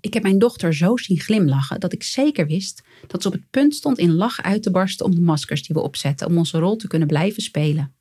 Ik 0.00 0.14
heb 0.14 0.22
mijn 0.22 0.38
dochter 0.38 0.74
zo 0.74 0.96
zien 0.96 1.20
glimlachen 1.20 1.80
dat 1.80 1.92
ik 1.92 2.02
zeker 2.02 2.46
wist 2.46 2.82
dat 3.06 3.22
ze 3.22 3.28
op 3.28 3.34
het 3.34 3.50
punt 3.50 3.74
stond 3.74 3.98
in 3.98 4.14
lach 4.14 4.42
uit 4.42 4.62
te 4.62 4.70
barsten 4.70 5.06
om 5.06 5.14
de 5.14 5.20
maskers 5.20 5.62
die 5.62 5.76
we 5.76 5.82
opzetten 5.82 6.26
om 6.26 6.38
onze 6.38 6.58
rol 6.58 6.76
te 6.76 6.86
kunnen 6.86 7.08
blijven 7.08 7.42
spelen. 7.42 7.94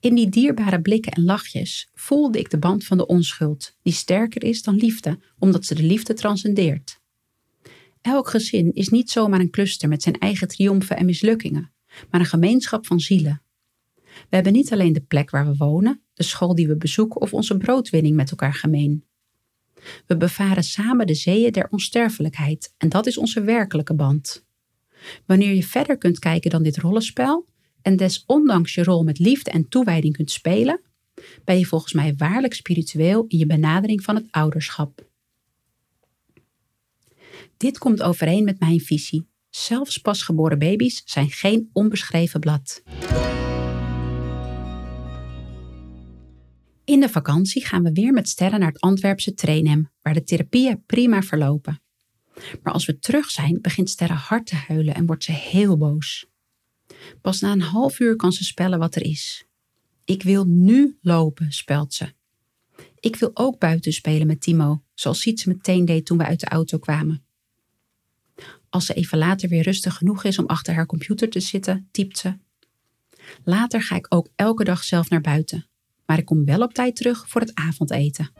In 0.00 0.14
die 0.14 0.28
dierbare 0.28 0.80
blikken 0.80 1.12
en 1.12 1.24
lachjes 1.24 1.90
voelde 1.94 2.38
ik 2.38 2.50
de 2.50 2.58
band 2.58 2.84
van 2.84 2.96
de 2.96 3.06
onschuld, 3.06 3.76
die 3.82 3.92
sterker 3.92 4.44
is 4.44 4.62
dan 4.62 4.74
liefde, 4.74 5.18
omdat 5.38 5.64
ze 5.64 5.74
de 5.74 5.82
liefde 5.82 6.14
transcendeert. 6.14 7.00
Elk 8.00 8.28
gezin 8.28 8.74
is 8.74 8.88
niet 8.88 9.10
zomaar 9.10 9.40
een 9.40 9.50
cluster 9.50 9.88
met 9.88 10.02
zijn 10.02 10.18
eigen 10.18 10.48
triomfen 10.48 10.96
en 10.96 11.06
mislukkingen, 11.06 11.72
maar 12.10 12.20
een 12.20 12.26
gemeenschap 12.26 12.86
van 12.86 13.00
zielen. 13.00 13.42
We 14.04 14.34
hebben 14.34 14.52
niet 14.52 14.72
alleen 14.72 14.92
de 14.92 15.00
plek 15.00 15.30
waar 15.30 15.46
we 15.46 15.56
wonen, 15.56 16.02
de 16.14 16.22
school 16.22 16.54
die 16.54 16.68
we 16.68 16.76
bezoeken 16.76 17.20
of 17.20 17.34
onze 17.34 17.56
broodwinning 17.56 18.16
met 18.16 18.30
elkaar 18.30 18.54
gemeen. 18.54 19.04
We 20.06 20.16
bevaren 20.16 20.62
samen 20.62 21.06
de 21.06 21.14
zeeën 21.14 21.52
der 21.52 21.68
onsterfelijkheid 21.70 22.74
en 22.76 22.88
dat 22.88 23.06
is 23.06 23.18
onze 23.18 23.42
werkelijke 23.42 23.94
band. 23.94 24.46
Wanneer 25.26 25.54
je 25.54 25.62
verder 25.62 25.98
kunt 25.98 26.18
kijken 26.18 26.50
dan 26.50 26.62
dit 26.62 26.78
rollenspel 26.78 27.46
en 27.82 27.96
desondanks 27.96 28.74
je 28.74 28.82
rol 28.82 29.02
met 29.02 29.18
liefde 29.18 29.50
en 29.50 29.68
toewijding 29.68 30.16
kunt 30.16 30.30
spelen, 30.30 30.80
ben 31.44 31.58
je 31.58 31.66
volgens 31.66 31.92
mij 31.92 32.14
waarlijk 32.16 32.54
spiritueel 32.54 33.24
in 33.28 33.38
je 33.38 33.46
benadering 33.46 34.02
van 34.02 34.14
het 34.14 34.26
ouderschap. 34.30 35.06
Dit 37.56 37.78
komt 37.78 38.02
overeen 38.02 38.44
met 38.44 38.60
mijn 38.60 38.80
visie. 38.80 39.27
Zelfs 39.50 39.98
pasgeboren 39.98 40.58
baby's 40.58 41.02
zijn 41.04 41.30
geen 41.30 41.70
onbeschreven 41.72 42.40
blad. 42.40 42.82
In 46.84 47.00
de 47.00 47.08
vakantie 47.08 47.66
gaan 47.66 47.82
we 47.82 47.92
weer 47.92 48.12
met 48.12 48.28
Sterren 48.28 48.60
naar 48.60 48.68
het 48.72 48.80
Antwerpse 48.80 49.34
Trainem, 49.34 49.90
waar 50.02 50.14
de 50.14 50.22
therapieën 50.22 50.82
prima 50.86 51.22
verlopen. 51.22 51.82
Maar 52.62 52.72
als 52.72 52.86
we 52.86 52.98
terug 52.98 53.30
zijn, 53.30 53.58
begint 53.60 53.90
Sterre 53.90 54.12
hard 54.12 54.46
te 54.46 54.54
huilen 54.54 54.94
en 54.94 55.06
wordt 55.06 55.24
ze 55.24 55.32
heel 55.32 55.76
boos. 55.76 56.26
Pas 57.20 57.40
na 57.40 57.52
een 57.52 57.60
half 57.60 58.00
uur 58.00 58.16
kan 58.16 58.32
ze 58.32 58.44
spellen 58.44 58.78
wat 58.78 58.94
er 58.94 59.02
is. 59.02 59.46
Ik 60.04 60.22
wil 60.22 60.44
nu 60.44 60.98
lopen, 61.02 61.52
spelt 61.52 61.94
ze. 61.94 62.12
Ik 63.00 63.16
wil 63.16 63.30
ook 63.34 63.58
buiten 63.58 63.92
spelen 63.92 64.26
met 64.26 64.40
Timo, 64.40 64.82
zoals 64.94 65.20
Sietse 65.20 65.48
meteen 65.48 65.84
deed 65.84 66.06
toen 66.06 66.18
we 66.18 66.24
uit 66.24 66.40
de 66.40 66.48
auto 66.48 66.78
kwamen. 66.78 67.27
Als 68.70 68.86
ze 68.86 68.94
even 68.94 69.18
later 69.18 69.48
weer 69.48 69.62
rustig 69.62 69.94
genoeg 69.94 70.24
is 70.24 70.38
om 70.38 70.46
achter 70.46 70.74
haar 70.74 70.86
computer 70.86 71.28
te 71.28 71.40
zitten, 71.40 71.88
typt 71.90 72.18
ze. 72.18 72.38
Later 73.44 73.82
ga 73.82 73.96
ik 73.96 74.06
ook 74.08 74.28
elke 74.34 74.64
dag 74.64 74.84
zelf 74.84 75.10
naar 75.10 75.20
buiten, 75.20 75.66
maar 76.06 76.18
ik 76.18 76.24
kom 76.24 76.44
wel 76.44 76.62
op 76.62 76.74
tijd 76.74 76.96
terug 76.96 77.28
voor 77.28 77.40
het 77.40 77.54
avondeten. 77.54 78.30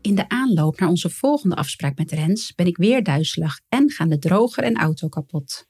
In 0.00 0.14
de 0.14 0.28
aanloop 0.28 0.80
naar 0.80 0.88
onze 0.88 1.10
volgende 1.10 1.56
afspraak 1.56 1.98
met 1.98 2.12
Rens 2.12 2.54
ben 2.54 2.66
ik 2.66 2.76
weer 2.76 3.02
duizelig 3.02 3.60
en 3.68 3.90
gaan 3.90 4.08
de 4.08 4.18
droger 4.18 4.64
en 4.64 4.76
auto 4.76 5.08
kapot. 5.08 5.68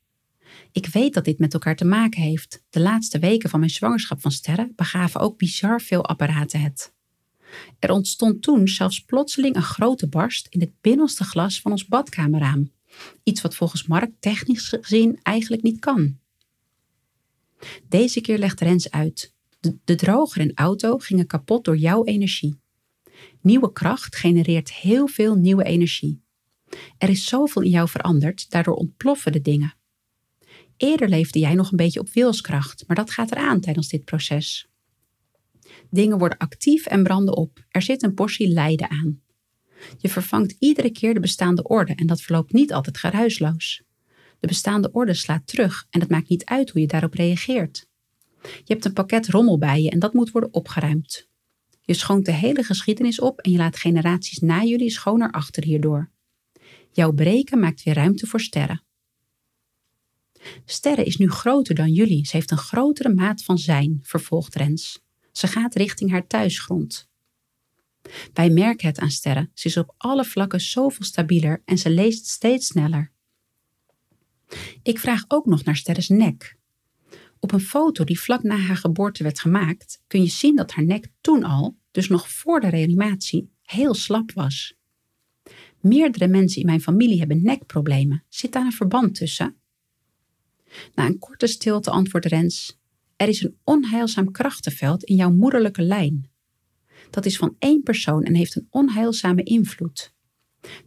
Ik 0.73 0.87
weet 0.87 1.15
dat 1.15 1.25
dit 1.25 1.39
met 1.39 1.55
elkaar 1.55 1.77
te 1.77 1.85
maken 1.85 2.23
heeft. 2.23 2.63
De 2.71 2.81
laatste 2.81 3.19
weken 3.19 3.51
van 3.51 3.59
mijn 3.59 3.71
zwangerschap 3.71 4.21
van 4.21 4.33
Sterren 4.33 4.73
begaven 4.77 5.21
ook 5.21 5.39
bizar 5.39 5.81
veel 5.81 6.05
apparaten 6.05 6.61
het. 6.61 6.93
Er 7.79 7.91
ontstond 7.91 8.43
toen 8.43 8.69
zelfs 8.69 9.05
plotseling 9.05 9.57
een 9.57 9.63
grote 9.63 10.09
barst 10.09 10.47
in 10.51 10.61
het 10.61 10.73
binnenste 10.81 11.25
glas 11.25 11.61
van 11.61 11.71
ons 11.71 11.87
badkamerraam. 11.87 12.73
Iets 13.23 13.41
wat 13.41 13.55
volgens 13.55 13.87
Mark 13.87 14.11
technisch 14.21 14.77
gezien 14.81 15.19
eigenlijk 15.23 15.63
niet 15.63 15.79
kan. 15.79 16.19
Deze 17.89 18.21
keer 18.21 18.39
legt 18.39 18.61
Rens 18.61 18.91
uit. 18.91 19.35
De, 19.61 19.77
de 19.85 19.95
droger 19.95 20.41
en 20.41 20.53
auto 20.55 20.99
gingen 20.99 21.27
kapot 21.27 21.65
door 21.65 21.77
jouw 21.77 22.05
energie. 22.05 22.59
Nieuwe 23.41 23.73
kracht 23.73 24.17
genereert 24.17 24.73
heel 24.73 25.07
veel 25.07 25.35
nieuwe 25.35 25.65
energie. 25.65 26.23
Er 26.99 27.09
is 27.09 27.25
zoveel 27.25 27.63
in 27.63 27.71
jou 27.71 27.89
veranderd, 27.89 28.51
daardoor 28.51 28.75
ontploffen 28.75 29.33
de 29.33 29.41
dingen. 29.41 29.75
Eerder 30.77 31.09
leefde 31.09 31.39
jij 31.39 31.55
nog 31.55 31.71
een 31.71 31.77
beetje 31.77 32.01
op 32.01 32.09
wilskracht, 32.09 32.85
maar 32.87 32.97
dat 32.97 33.11
gaat 33.11 33.31
eraan 33.31 33.61
tijdens 33.61 33.89
dit 33.89 34.05
proces. 34.05 34.70
Dingen 35.91 36.19
worden 36.19 36.39
actief 36.39 36.87
en 36.87 37.03
branden 37.03 37.37
op. 37.37 37.65
Er 37.69 37.83
zit 37.83 38.03
een 38.03 38.15
portie 38.15 38.49
lijden 38.49 38.91
aan. 38.91 39.21
Je 39.99 40.09
vervangt 40.09 40.57
iedere 40.59 40.91
keer 40.91 41.15
de 41.15 41.21
bestaande 41.21 41.63
orde 41.63 41.95
en 41.95 42.07
dat 42.07 42.21
verloopt 42.21 42.53
niet 42.53 42.73
altijd 42.73 42.99
geruisloos. 42.99 43.83
De 44.41 44.47
bestaande 44.47 44.93
orde 44.93 45.15
slaat 45.15 45.47
terug 45.47 45.87
en 45.91 46.01
het 46.01 46.11
maakt 46.11 46.29
niet 46.29 46.45
uit 46.45 46.71
hoe 46.71 46.81
je 46.81 46.87
daarop 46.87 47.15
reageert. 47.15 47.89
Je 48.43 48.73
hebt 48.73 48.85
een 48.85 48.93
pakket 48.93 49.29
rommel 49.29 49.59
bij 49.59 49.83
je 49.83 49.91
en 49.91 49.99
dat 49.99 50.13
moet 50.13 50.31
worden 50.31 50.55
opgeruimd. 50.55 51.29
Je 51.81 51.95
schoont 51.95 52.25
de 52.25 52.33
hele 52.33 52.63
geschiedenis 52.63 53.21
op 53.21 53.41
en 53.41 53.51
je 53.51 53.59
laat 53.59 53.77
generaties 53.77 54.39
na 54.39 54.63
jullie 54.63 54.91
schoner 54.91 55.31
achter 55.31 55.65
hierdoor. 55.65 56.11
Jouw 56.93 57.13
breken 57.13 57.59
maakt 57.59 57.83
weer 57.83 57.95
ruimte 57.95 58.27
voor 58.27 58.41
sterren. 58.41 58.85
Sterren 60.65 61.05
is 61.05 61.17
nu 61.17 61.31
groter 61.31 61.75
dan 61.75 61.93
jullie. 61.93 62.27
Ze 62.27 62.37
heeft 62.37 62.51
een 62.51 62.59
grotere 62.59 63.15
maat 63.15 63.43
van 63.45 63.59
zijn, 63.59 63.99
vervolgt 64.03 64.55
Rens. 64.55 65.03
Ze 65.33 65.47
gaat 65.47 65.75
richting 65.75 66.11
haar 66.11 66.27
thuisgrond. 66.27 67.09
Wij 68.33 68.51
merken 68.51 68.87
het 68.89 68.99
aan 68.99 69.11
Sterren. 69.11 69.51
Ze 69.55 69.69
is 69.69 69.77
op 69.77 69.95
alle 69.97 70.25
vlakken 70.25 70.61
zoveel 70.61 71.05
stabieler 71.05 71.63
en 71.65 71.79
ze 71.79 71.91
leest 71.91 72.27
steeds 72.27 72.67
sneller. 72.67 73.13
Ik 74.83 74.99
vraag 74.99 75.25
ook 75.29 75.47
nog 75.47 75.65
naar 75.65 75.77
Sterres 75.77 76.09
nek. 76.09 76.59
Op 77.41 77.53
een 77.53 77.61
foto 77.61 78.05
die 78.05 78.21
vlak 78.21 78.43
na 78.43 78.57
haar 78.57 78.77
geboorte 78.77 79.23
werd 79.23 79.41
gemaakt, 79.41 80.03
kun 80.07 80.23
je 80.23 80.29
zien 80.29 80.57
dat 80.57 80.73
haar 80.73 80.85
nek 80.85 81.09
toen 81.21 81.45
al, 81.45 81.77
dus 81.91 82.09
nog 82.09 82.31
voor 82.31 82.61
de 82.61 82.69
reanimatie, 82.69 83.51
heel 83.63 83.95
slap 83.95 84.33
was. 84.33 84.75
Meerdere 85.81 86.29
mensen 86.29 86.61
in 86.61 86.67
mijn 86.67 86.81
familie 86.81 87.19
hebben 87.19 87.43
nekproblemen. 87.43 88.25
Zit 88.29 88.53
daar 88.53 88.65
een 88.65 88.73
verband 88.73 89.15
tussen? 89.15 89.57
Na 90.95 91.07
een 91.07 91.19
korte 91.19 91.47
stilte 91.47 91.91
antwoordt 91.91 92.27
Rens: 92.27 92.80
Er 93.21 93.29
is 93.29 93.43
een 93.43 93.57
onheilzaam 93.65 94.31
krachtenveld 94.31 95.05
in 95.05 95.17
jouw 95.17 95.31
moederlijke 95.31 95.83
lijn. 95.83 96.31
Dat 97.11 97.27
is 97.27 97.37
van 97.37 97.57
één 97.59 97.83
persoon 97.83 98.23
en 98.23 98.35
heeft 98.35 98.57
een 98.57 98.67
onheilzame 98.71 99.43
invloed. 99.43 100.15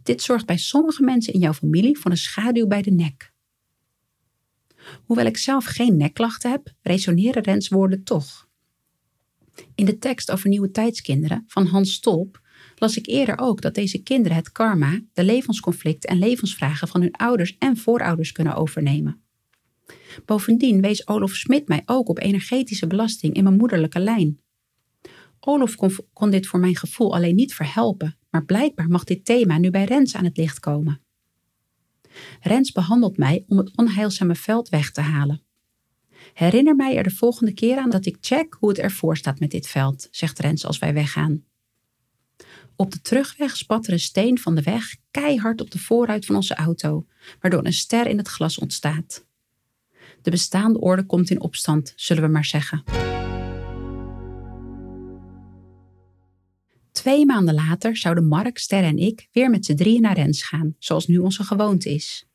Dit 0.02 0.22
zorgt 0.22 0.46
bij 0.46 0.56
sommige 0.56 1.02
mensen 1.02 1.32
in 1.32 1.40
jouw 1.40 1.52
familie 1.52 1.98
voor 1.98 2.10
een 2.10 2.16
schaduw 2.16 2.66
bij 2.66 2.82
de 2.82 2.90
nek. 2.90 3.32
Hoewel 5.04 5.26
ik 5.26 5.36
zelf 5.36 5.64
geen 5.64 5.96
nekklachten 5.96 6.50
heb, 6.50 6.72
resoneren 6.82 7.42
Rens 7.42 7.68
woorden 7.68 8.04
toch. 8.04 8.48
In 9.74 9.84
de 9.84 9.98
tekst 9.98 10.30
over 10.30 10.48
nieuwe 10.48 10.70
tijdskinderen 10.70 11.44
van 11.46 11.66
Hans 11.66 11.92
Stolp 11.92 12.40
las 12.74 12.96
ik 12.96 13.06
eerder 13.06 13.38
ook 13.38 13.60
dat 13.60 13.74
deze 13.74 14.02
kinderen 14.02 14.36
het 14.36 14.52
karma, 14.52 15.00
de 15.12 15.24
levensconflicten 15.24 16.10
en 16.10 16.18
levensvragen 16.18 16.88
van 16.88 17.00
hun 17.00 17.14
ouders 17.16 17.56
en 17.58 17.76
voorouders 17.76 18.32
kunnen 18.32 18.54
overnemen. 18.54 19.23
Bovendien 20.24 20.80
wees 20.80 21.06
Olof 21.06 21.34
Smit 21.34 21.68
mij 21.68 21.82
ook 21.84 22.08
op 22.08 22.18
energetische 22.18 22.86
belasting 22.86 23.34
in 23.34 23.42
mijn 23.42 23.56
moederlijke 23.56 24.00
lijn. 24.00 24.40
Olof 25.40 25.76
kon, 26.12 26.30
dit 26.30 26.46
voor 26.46 26.60
mijn 26.60 26.76
gevoel 26.76 27.14
alleen 27.14 27.34
niet 27.34 27.54
verhelpen, 27.54 28.18
maar 28.30 28.44
blijkbaar 28.44 28.88
mag 28.88 29.04
dit 29.04 29.24
thema 29.24 29.58
nu 29.58 29.70
bij 29.70 29.84
Rens 29.84 30.14
aan 30.14 30.24
het 30.24 30.36
licht 30.36 30.60
komen. 30.60 31.00
Rens 32.40 32.72
behandelt 32.72 33.16
mij 33.16 33.44
om 33.48 33.58
het 33.58 33.76
onheilzame 33.76 34.34
veld 34.34 34.68
weg 34.68 34.90
te 34.90 35.00
halen. 35.00 35.42
Herinner 36.32 36.76
mij 36.76 36.96
er 36.96 37.02
de 37.02 37.10
volgende 37.10 37.52
keer 37.52 37.76
aan 37.76 37.90
dat 37.90 38.06
ik 38.06 38.16
check 38.20 38.56
hoe 38.58 38.68
het 38.68 38.78
ervoor 38.78 39.16
staat 39.16 39.40
met 39.40 39.50
dit 39.50 39.66
veld, 39.66 40.08
zegt 40.10 40.38
Rens 40.38 40.66
als 40.66 40.78
wij 40.78 40.94
weggaan. 40.94 41.44
Op 42.76 42.90
de 42.90 43.00
terugweg 43.00 43.56
spat 43.56 43.86
er 43.86 43.92
een 43.92 44.00
steen 44.00 44.38
van 44.38 44.54
de 44.54 44.62
weg 44.62 44.96
keihard 45.10 45.60
op 45.60 45.70
de 45.70 45.78
voorruit 45.78 46.26
van 46.26 46.36
onze 46.36 46.54
auto, 46.54 47.06
waardoor 47.40 47.64
een 47.64 47.72
ster 47.72 48.06
in 48.06 48.18
het 48.18 48.28
glas 48.28 48.58
ontstaat. 48.58 49.26
De 50.24 50.30
bestaande 50.30 50.80
orde 50.80 51.06
komt 51.06 51.30
in 51.30 51.40
opstand, 51.40 51.92
zullen 51.96 52.22
we 52.22 52.28
maar 52.28 52.44
zeggen. 52.44 52.84
Twee 56.92 57.26
maanden 57.26 57.54
later 57.54 57.96
zouden 57.96 58.26
Mark, 58.26 58.58
Sterre 58.58 58.86
en 58.86 58.98
ik 58.98 59.28
weer 59.32 59.50
met 59.50 59.64
z'n 59.64 59.74
drieën 59.74 60.00
naar 60.00 60.14
Rens 60.14 60.42
gaan, 60.42 60.74
zoals 60.78 61.06
nu 61.06 61.18
onze 61.18 61.44
gewoonte 61.44 61.90
is. 61.90 62.28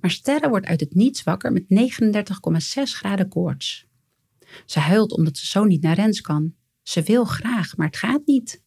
Maar 0.00 0.10
Sterre 0.10 0.48
wordt 0.48 0.66
uit 0.66 0.80
het 0.80 0.94
niets 0.94 1.22
wakker 1.22 1.52
met 1.52 1.64
39,6 1.68 2.82
graden 2.82 3.28
koorts. 3.28 3.86
Ze 4.64 4.78
huilt 4.78 5.12
omdat 5.12 5.36
ze 5.36 5.46
zo 5.46 5.64
niet 5.64 5.82
naar 5.82 5.96
Rens 5.96 6.20
kan. 6.20 6.54
Ze 6.82 7.02
wil 7.02 7.24
graag, 7.24 7.76
maar 7.76 7.86
het 7.86 7.96
gaat 7.96 8.26
niet. 8.26 8.62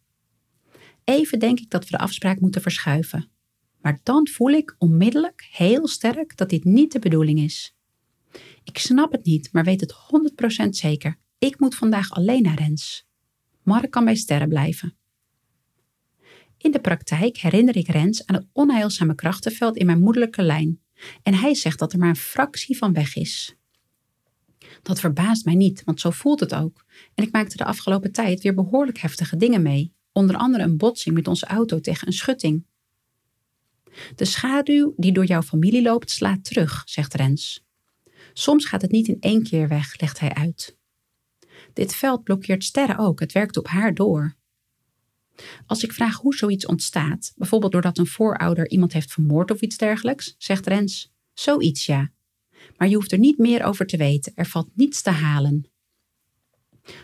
Even 1.04 1.40
denk 1.40 1.60
ik 1.60 1.70
dat 1.70 1.84
we 1.84 1.98
de 1.98 2.04
afspraak 2.04 2.40
moeten 2.40 2.62
verschuiven. 2.62 3.32
Maar 3.82 4.00
dan 4.04 4.28
voel 4.28 4.52
ik 4.52 4.76
onmiddellijk 4.78 5.48
heel 5.52 5.88
sterk 5.88 6.38
dat 6.38 6.50
dit 6.50 6.64
niet 6.64 6.92
de 6.92 7.00
bedoeling 7.00 7.40
is. 7.40 7.78
Ik 8.64 8.78
snap 8.78 9.12
het 9.12 9.26
niet, 9.26 9.50
maar 9.52 9.64
weet 9.64 9.82
het 9.82 9.96
100% 10.66 10.70
zeker. 10.70 11.18
Ik 11.38 11.60
moet 11.60 11.76
vandaag 11.76 12.12
alleen 12.12 12.42
naar 12.42 12.58
Rens. 12.58 13.08
Mark 13.64 13.92
kan 13.92 14.06
bij 14.06 14.16
Sterren 14.16 14.50
blijven. 14.50 14.98
In 16.58 16.72
de 16.72 16.80
praktijk 16.80 17.38
herinner 17.38 17.76
ik 17.76 17.88
Rens 17.88 18.26
aan 18.26 18.36
het 18.36 18.48
onheilzame 18.54 19.16
krachtenveld 19.16 19.78
in 19.78 19.86
mijn 19.86 20.00
moederlijke 20.00 20.42
lijn. 20.42 20.82
En 21.24 21.34
hij 21.34 21.56
zegt 21.56 21.80
dat 21.80 21.94
er 21.94 22.00
maar 22.00 22.10
een 22.10 22.16
fractie 22.16 22.78
van 22.78 22.94
weg 22.94 23.16
is. 23.16 23.56
Dat 24.82 25.00
verbaast 25.00 25.46
mij 25.46 25.56
niet, 25.56 25.84
want 25.84 26.00
zo 26.00 26.10
voelt 26.10 26.40
het 26.40 26.56
ook. 26.56 26.86
En 27.16 27.24
ik 27.24 27.32
maakte 27.32 27.58
de 27.58 27.66
afgelopen 27.66 28.12
tijd 28.12 28.42
weer 28.42 28.54
behoorlijk 28.54 28.98
heftige 28.98 29.36
dingen 29.36 29.62
mee. 29.62 29.94
Onder 30.12 30.36
andere 30.36 30.64
een 30.64 30.78
botsing 30.78 31.16
met 31.16 31.28
onze 31.28 31.46
auto 31.46 31.80
tegen 31.80 32.08
een 32.08 32.14
schutting. 32.14 32.66
De 34.16 34.26
schaduw 34.26 34.94
die 34.98 35.12
door 35.12 35.26
jouw 35.26 35.42
familie 35.42 35.82
loopt 35.82 36.12
slaat 36.12 36.44
terug, 36.44 36.82
zegt 36.86 37.14
Rens. 37.14 37.68
Soms 38.40 38.66
gaat 38.66 38.82
het 38.82 38.92
niet 38.92 39.08
in 39.08 39.18
één 39.20 39.44
keer 39.44 39.68
weg, 39.68 40.00
legt 40.00 40.20
hij 40.20 40.34
uit. 40.34 40.78
Dit 41.74 41.96
veld 41.96 42.24
blokkeert 42.24 42.64
sterren 42.64 42.98
ook, 42.98 43.20
het 43.20 43.32
werkt 43.32 43.58
op 43.58 43.68
haar 43.68 43.94
door. 43.94 44.36
Als 45.66 45.84
ik 45.84 45.94
vraag 45.94 46.16
hoe 46.16 46.36
zoiets 46.36 46.66
ontstaat, 46.66 47.34
bijvoorbeeld 47.36 47.72
doordat 47.72 47.98
een 47.98 48.08
voorouder 48.08 48.70
iemand 48.70 48.94
heeft 48.94 49.12
vermoord 49.12 49.52
of 49.52 49.62
iets 49.62 49.78
dergelijks, 49.78 50.36
zegt 50.38 50.68
Rens, 50.68 51.14
zoiets 51.34 51.86
ja. 51.86 52.12
Maar 52.78 52.88
je 52.88 52.96
hoeft 52.96 53.12
er 53.12 53.20
niet 53.20 53.38
meer 53.38 53.64
over 53.64 53.86
te 53.86 53.98
weten, 53.98 54.32
er 54.36 54.46
valt 54.46 54.76
niets 54.76 55.02
te 55.02 55.10
halen. 55.10 55.72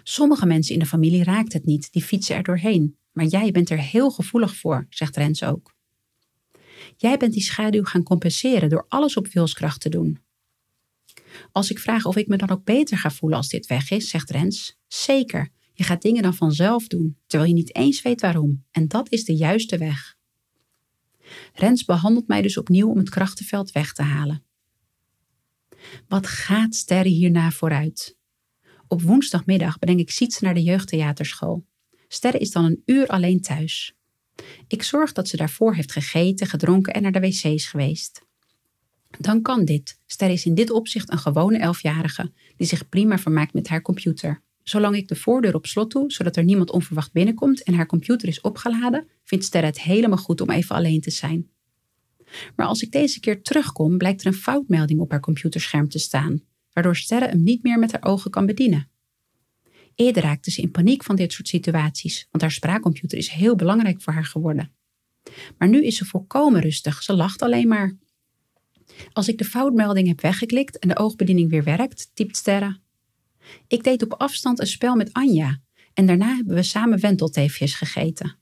Sommige 0.04 0.46
mensen 0.46 0.74
in 0.74 0.80
de 0.80 0.86
familie 0.86 1.24
raakt 1.24 1.54
het 1.54 1.66
niet, 1.66 1.92
die 1.92 2.04
fietsen 2.04 2.36
er 2.36 2.44
doorheen. 2.44 2.98
Maar 3.12 3.26
jij 3.26 3.52
bent 3.52 3.70
er 3.70 3.80
heel 3.80 4.12
gevoelig 4.12 4.56
voor, 4.56 4.86
zegt 4.90 5.16
Rens 5.16 5.44
ook. 5.44 5.74
Jij 6.98 7.18
bent 7.18 7.34
die 7.34 7.44
schaduw 7.44 7.84
gaan 7.84 8.04
compenseren 8.04 8.70
door 8.70 8.86
alles 8.88 9.18
op 9.18 9.28
wilskracht 9.28 9.82
te 9.82 9.90
doen. 9.90 10.25
Als 11.52 11.72
ik 11.72 11.80
vraag 11.80 12.06
of 12.06 12.16
ik 12.16 12.28
me 12.28 12.38
dan 12.38 12.50
ook 12.50 12.64
beter 12.64 12.98
ga 12.98 13.12
voelen 13.12 13.38
als 13.38 13.50
dit 13.50 13.68
weg 13.68 13.92
is, 13.92 14.10
zegt 14.10 14.30
Rens, 14.30 14.78
zeker. 14.88 15.50
Je 15.74 15.84
gaat 15.84 16.02
dingen 16.02 16.24
dan 16.24 16.34
vanzelf 16.34 16.88
doen, 16.88 17.18
terwijl 17.28 17.50
je 17.50 17.56
niet 17.56 17.76
eens 17.76 18.02
weet 18.02 18.22
waarom. 18.22 18.66
En 18.72 18.88
dat 18.88 19.12
is 19.12 19.24
de 19.24 19.36
juiste 19.36 19.78
weg. 19.78 20.16
Rens 21.54 21.86
behandelt 21.86 22.28
mij 22.28 22.42
dus 22.42 22.58
opnieuw 22.58 22.90
om 22.90 22.98
het 22.98 23.10
krachtenveld 23.10 23.72
weg 23.72 23.94
te 23.94 24.02
halen. 24.02 24.44
Wat 26.08 26.28
gaat 26.28 26.76
Sterre 26.76 27.10
hierna 27.10 27.52
vooruit? 27.52 28.18
Op 28.88 29.02
woensdagmiddag 29.02 29.80
breng 29.80 30.00
ik 30.00 30.12
Sietse 30.12 30.44
naar 30.44 30.54
de 30.54 30.64
jeugdtheaterschool. 30.64 31.66
Sterre 32.08 32.38
is 32.38 32.52
dan 32.52 32.66
een 32.66 32.82
uur 32.86 33.08
alleen 33.08 33.42
thuis. 33.42 33.96
Ik 34.68 34.84
zorg 34.84 35.12
dat 35.12 35.28
ze 35.28 35.38
daarvoor 35.38 35.76
heeft 35.76 35.92
gegeten, 35.92 36.48
gedronken 36.48 36.94
en 36.94 37.02
naar 37.02 37.12
de 37.12 37.20
wc's 37.20 37.68
geweest. 37.68 38.25
Dan 39.20 39.42
kan 39.42 39.66
dit. 39.66 40.00
Ster 40.06 40.30
is 40.30 40.46
in 40.46 40.56
dit 40.56 40.70
opzicht 40.70 41.12
een 41.12 41.18
gewone 41.18 41.58
elfjarige 41.58 42.32
die 42.58 42.68
zich 42.68 42.90
prima 42.90 43.18
vermaakt 43.18 43.54
met 43.54 43.68
haar 43.68 43.82
computer. 43.82 44.44
Zolang 44.64 44.96
ik 44.96 45.08
de 45.08 45.16
voordeur 45.16 45.56
op 45.56 45.66
slot 45.66 45.92
doe, 45.92 46.12
zodat 46.12 46.36
er 46.36 46.44
niemand 46.44 46.72
onverwacht 46.72 47.12
binnenkomt 47.12 47.64
en 47.64 47.74
haar 47.74 47.86
computer 47.86 48.28
is 48.28 48.42
opgeladen, 48.42 49.08
vindt 49.24 49.46
Ster 49.46 49.64
het 49.64 49.82
helemaal 49.82 50.18
goed 50.18 50.42
om 50.42 50.50
even 50.50 50.76
alleen 50.76 51.02
te 51.02 51.12
zijn. 51.12 51.50
Maar 52.56 52.68
als 52.68 52.82
ik 52.82 52.92
deze 52.92 53.20
keer 53.20 53.42
terugkom, 53.42 53.98
blijkt 53.98 54.22
er 54.22 54.28
een 54.28 54.34
foutmelding 54.34 55.00
op 55.00 55.12
haar 55.12 55.20
computerscherm 55.20 55.90
te 55.90 56.00
staan, 56.00 56.42
waardoor 56.74 56.96
Sterre 56.96 57.28
hem 57.28 57.44
niet 57.44 57.64
meer 57.64 57.80
met 57.80 57.92
haar 57.92 58.04
ogen 58.04 58.32
kan 58.32 58.46
bedienen. 58.46 58.90
Eerder 59.96 60.24
raakte 60.24 60.52
ze 60.52 60.62
in 60.62 60.72
paniek 60.72 61.04
van 61.04 61.16
dit 61.16 61.34
soort 61.34 61.48
situaties, 61.48 62.28
want 62.32 62.44
haar 62.44 62.52
spraakcomputer 62.52 63.18
is 63.18 63.28
heel 63.28 63.56
belangrijk 63.56 64.02
voor 64.02 64.14
haar 64.14 64.26
geworden. 64.26 64.72
Maar 65.58 65.70
nu 65.70 65.86
is 65.86 65.98
ze 65.98 66.06
volkomen 66.06 66.62
rustig, 66.62 67.04
ze 67.04 67.14
lacht 67.14 67.42
alleen 67.42 67.68
maar. 67.68 67.98
Als 69.12 69.28
ik 69.28 69.38
de 69.38 69.46
foutmelding 69.46 70.08
heb 70.08 70.22
weggeklikt 70.22 70.80
en 70.80 70.88
de 70.88 70.98
oogbediening 70.98 71.50
weer 71.50 71.64
werkt, 71.64 72.12
typt 72.14 72.38
Sterre. 72.38 72.80
Ik 73.68 73.84
deed 73.84 74.04
op 74.04 74.14
afstand 74.14 74.60
een 74.60 74.68
spel 74.68 74.96
met 74.96 75.14
Anja 75.14 75.62
en 75.94 76.06
daarna 76.06 76.36
hebben 76.36 76.56
we 76.56 76.64
samen 76.64 77.00
wentelteefjes 77.00 77.76
gegeten. 77.76 78.38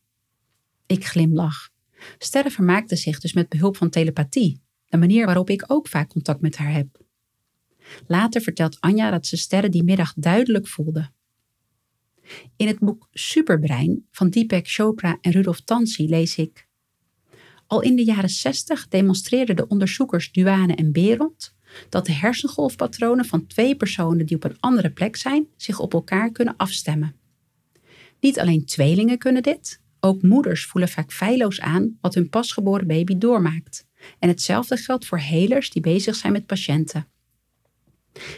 Ik 0.86 1.06
glimlach. 1.06 1.70
Sterre 2.18 2.50
vermaakte 2.50 2.96
zich 2.96 3.20
dus 3.20 3.34
met 3.34 3.50
behulp 3.50 3.78
van 3.78 3.90
telepathie, 3.90 4.62
een 4.90 5.00
manier 5.00 5.26
waarop 5.26 5.50
ik 5.50 5.64
ook 5.68 5.88
vaak 5.88 6.10
contact 6.10 6.42
met 6.42 6.56
haar 6.56 6.74
heb. 6.74 7.02
Later 8.08 8.42
vertelt 8.42 8.80
Anja 8.80 9.12
dat 9.12 9.28
ze 9.28 9.38
Sterre 9.38 9.70
die 9.70 9.84
middag 9.84 10.14
duidelijk 10.14 10.68
voelde. 10.68 11.12
In 12.56 12.68
het 12.68 12.80
boek 12.80 13.08
Superbrein 13.12 14.08
van 14.12 14.30
Deepak 14.30 14.68
Chopra 14.68 15.18
en 15.22 15.32
Rudolf 15.32 15.62
Tansi 15.62 16.10
lees 16.10 16.38
ik. 16.38 16.68
Al 17.68 17.82
in 17.82 17.96
de 17.96 18.04
jaren 18.04 18.30
60 18.30 18.88
demonstreerden 18.88 19.56
de 19.56 19.68
onderzoekers 19.68 20.32
Duane 20.32 20.76
en 20.76 20.92
Berend 20.92 21.56
dat 21.90 22.06
de 22.06 22.12
hersengolfpatronen 22.12 23.26
van 23.26 23.48
twee 23.48 23.76
personen 23.76 24.26
die 24.26 24.36
op 24.36 24.44
een 24.44 24.60
andere 24.60 24.92
plek 24.92 25.16
zijn 25.16 25.48
zich 25.58 25.80
op 25.80 25.94
elkaar 25.94 26.32
kunnen 26.32 26.58
afstemmen. 26.58 27.16
Niet 28.20 28.40
alleen 28.40 28.66
tweelingen 28.66 29.18
kunnen 29.18 29.44
dit, 29.44 29.82
ook 30.00 30.22
moeders 30.22 30.66
voelen 30.66 30.90
vaak 30.90 31.12
feilloos 31.12 31.60
aan 31.62 31.98
wat 32.02 32.14
hun 32.14 32.30
pasgeboren 32.30 32.88
baby 32.88 33.18
doormaakt. 33.18 33.88
En 34.20 34.30
hetzelfde 34.30 34.78
geldt 34.78 35.06
voor 35.06 35.18
helers 35.18 35.70
die 35.70 35.82
bezig 35.82 36.16
zijn 36.16 36.34
met 36.34 36.46
patiënten. 36.46 37.08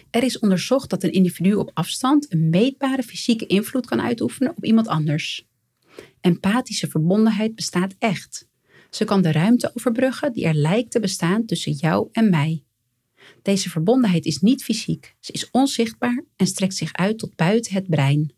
Er 0.10 0.24
is 0.24 0.40
onderzocht 0.40 0.90
dat 0.90 1.04
een 1.04 1.12
individu 1.12 1.54
op 1.54 1.72
afstand 1.74 2.32
een 2.34 2.50
meetbare 2.50 3.04
fysieke 3.04 3.46
invloed 3.46 3.86
kan 3.86 4.02
uitoefenen 4.02 4.54
op 4.58 4.66
iemand 4.66 4.88
anders. 4.88 5.48
Empathische 6.22 6.88
verbondenheid 6.88 7.56
bestaat 7.56 7.96
echt. 8.00 8.48
Ze 8.90 9.06
kan 9.06 9.22
de 9.22 9.32
ruimte 9.32 9.72
overbruggen 9.74 10.34
die 10.34 10.46
er 10.46 10.54
lijkt 10.54 10.92
te 10.92 11.00
bestaan 11.00 11.46
tussen 11.46 11.72
jou 11.72 12.10
en 12.12 12.30
mij. 12.30 12.64
Deze 13.42 13.70
verbondenheid 13.70 14.26
is 14.26 14.40
niet 14.40 14.64
fysiek, 14.64 15.16
ze 15.20 15.32
is 15.32 15.52
onzichtbaar 15.52 16.24
en 16.36 16.48
strekt 16.48 16.76
zich 16.76 16.94
uit 16.94 17.18
tot 17.18 17.36
buiten 17.36 17.74
het 17.74 17.90
brein. 17.90 18.34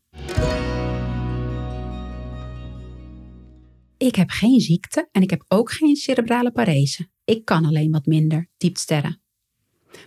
Ik 3.98 4.16
heb 4.16 4.30
geen 4.30 4.60
ziekte 4.60 5.08
en 5.12 5.22
ik 5.22 5.30
heb 5.30 5.44
ook 5.48 5.72
geen 5.72 5.96
cerebrale 5.96 6.52
parese. 6.52 7.08
Ik 7.26 7.46
kan 7.46 7.66
alleen 7.66 7.92
wat 7.92 8.06
minder, 8.06 8.48
diept 8.58 8.80
Sterre. 8.80 9.20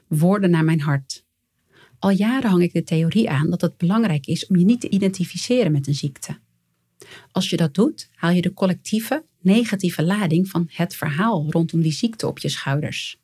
Woorden 0.08 0.50
naar 0.50 0.64
mijn 0.64 0.80
hart. 0.80 1.24
Al 1.98 2.10
jaren 2.10 2.50
hang 2.50 2.62
ik 2.62 2.72
de 2.72 2.82
theorie 2.82 3.30
aan 3.30 3.50
dat 3.50 3.60
het 3.60 3.76
belangrijk 3.76 4.26
is 4.26 4.46
om 4.46 4.56
je 4.56 4.64
niet 4.64 4.80
te 4.80 4.88
identificeren 4.88 5.72
met 5.72 5.86
een 5.86 5.94
ziekte. 5.94 6.38
Als 7.32 7.50
je 7.50 7.56
dat 7.56 7.74
doet, 7.74 8.08
haal 8.14 8.30
je 8.30 8.40
de 8.40 8.52
collectieve, 8.52 9.24
negatieve 9.40 10.02
lading 10.02 10.48
van 10.48 10.68
het 10.72 10.94
verhaal 10.94 11.46
rondom 11.50 11.80
die 11.80 11.92
ziekte 11.92 12.26
op 12.26 12.38
je 12.38 12.48
schouders. 12.48 13.20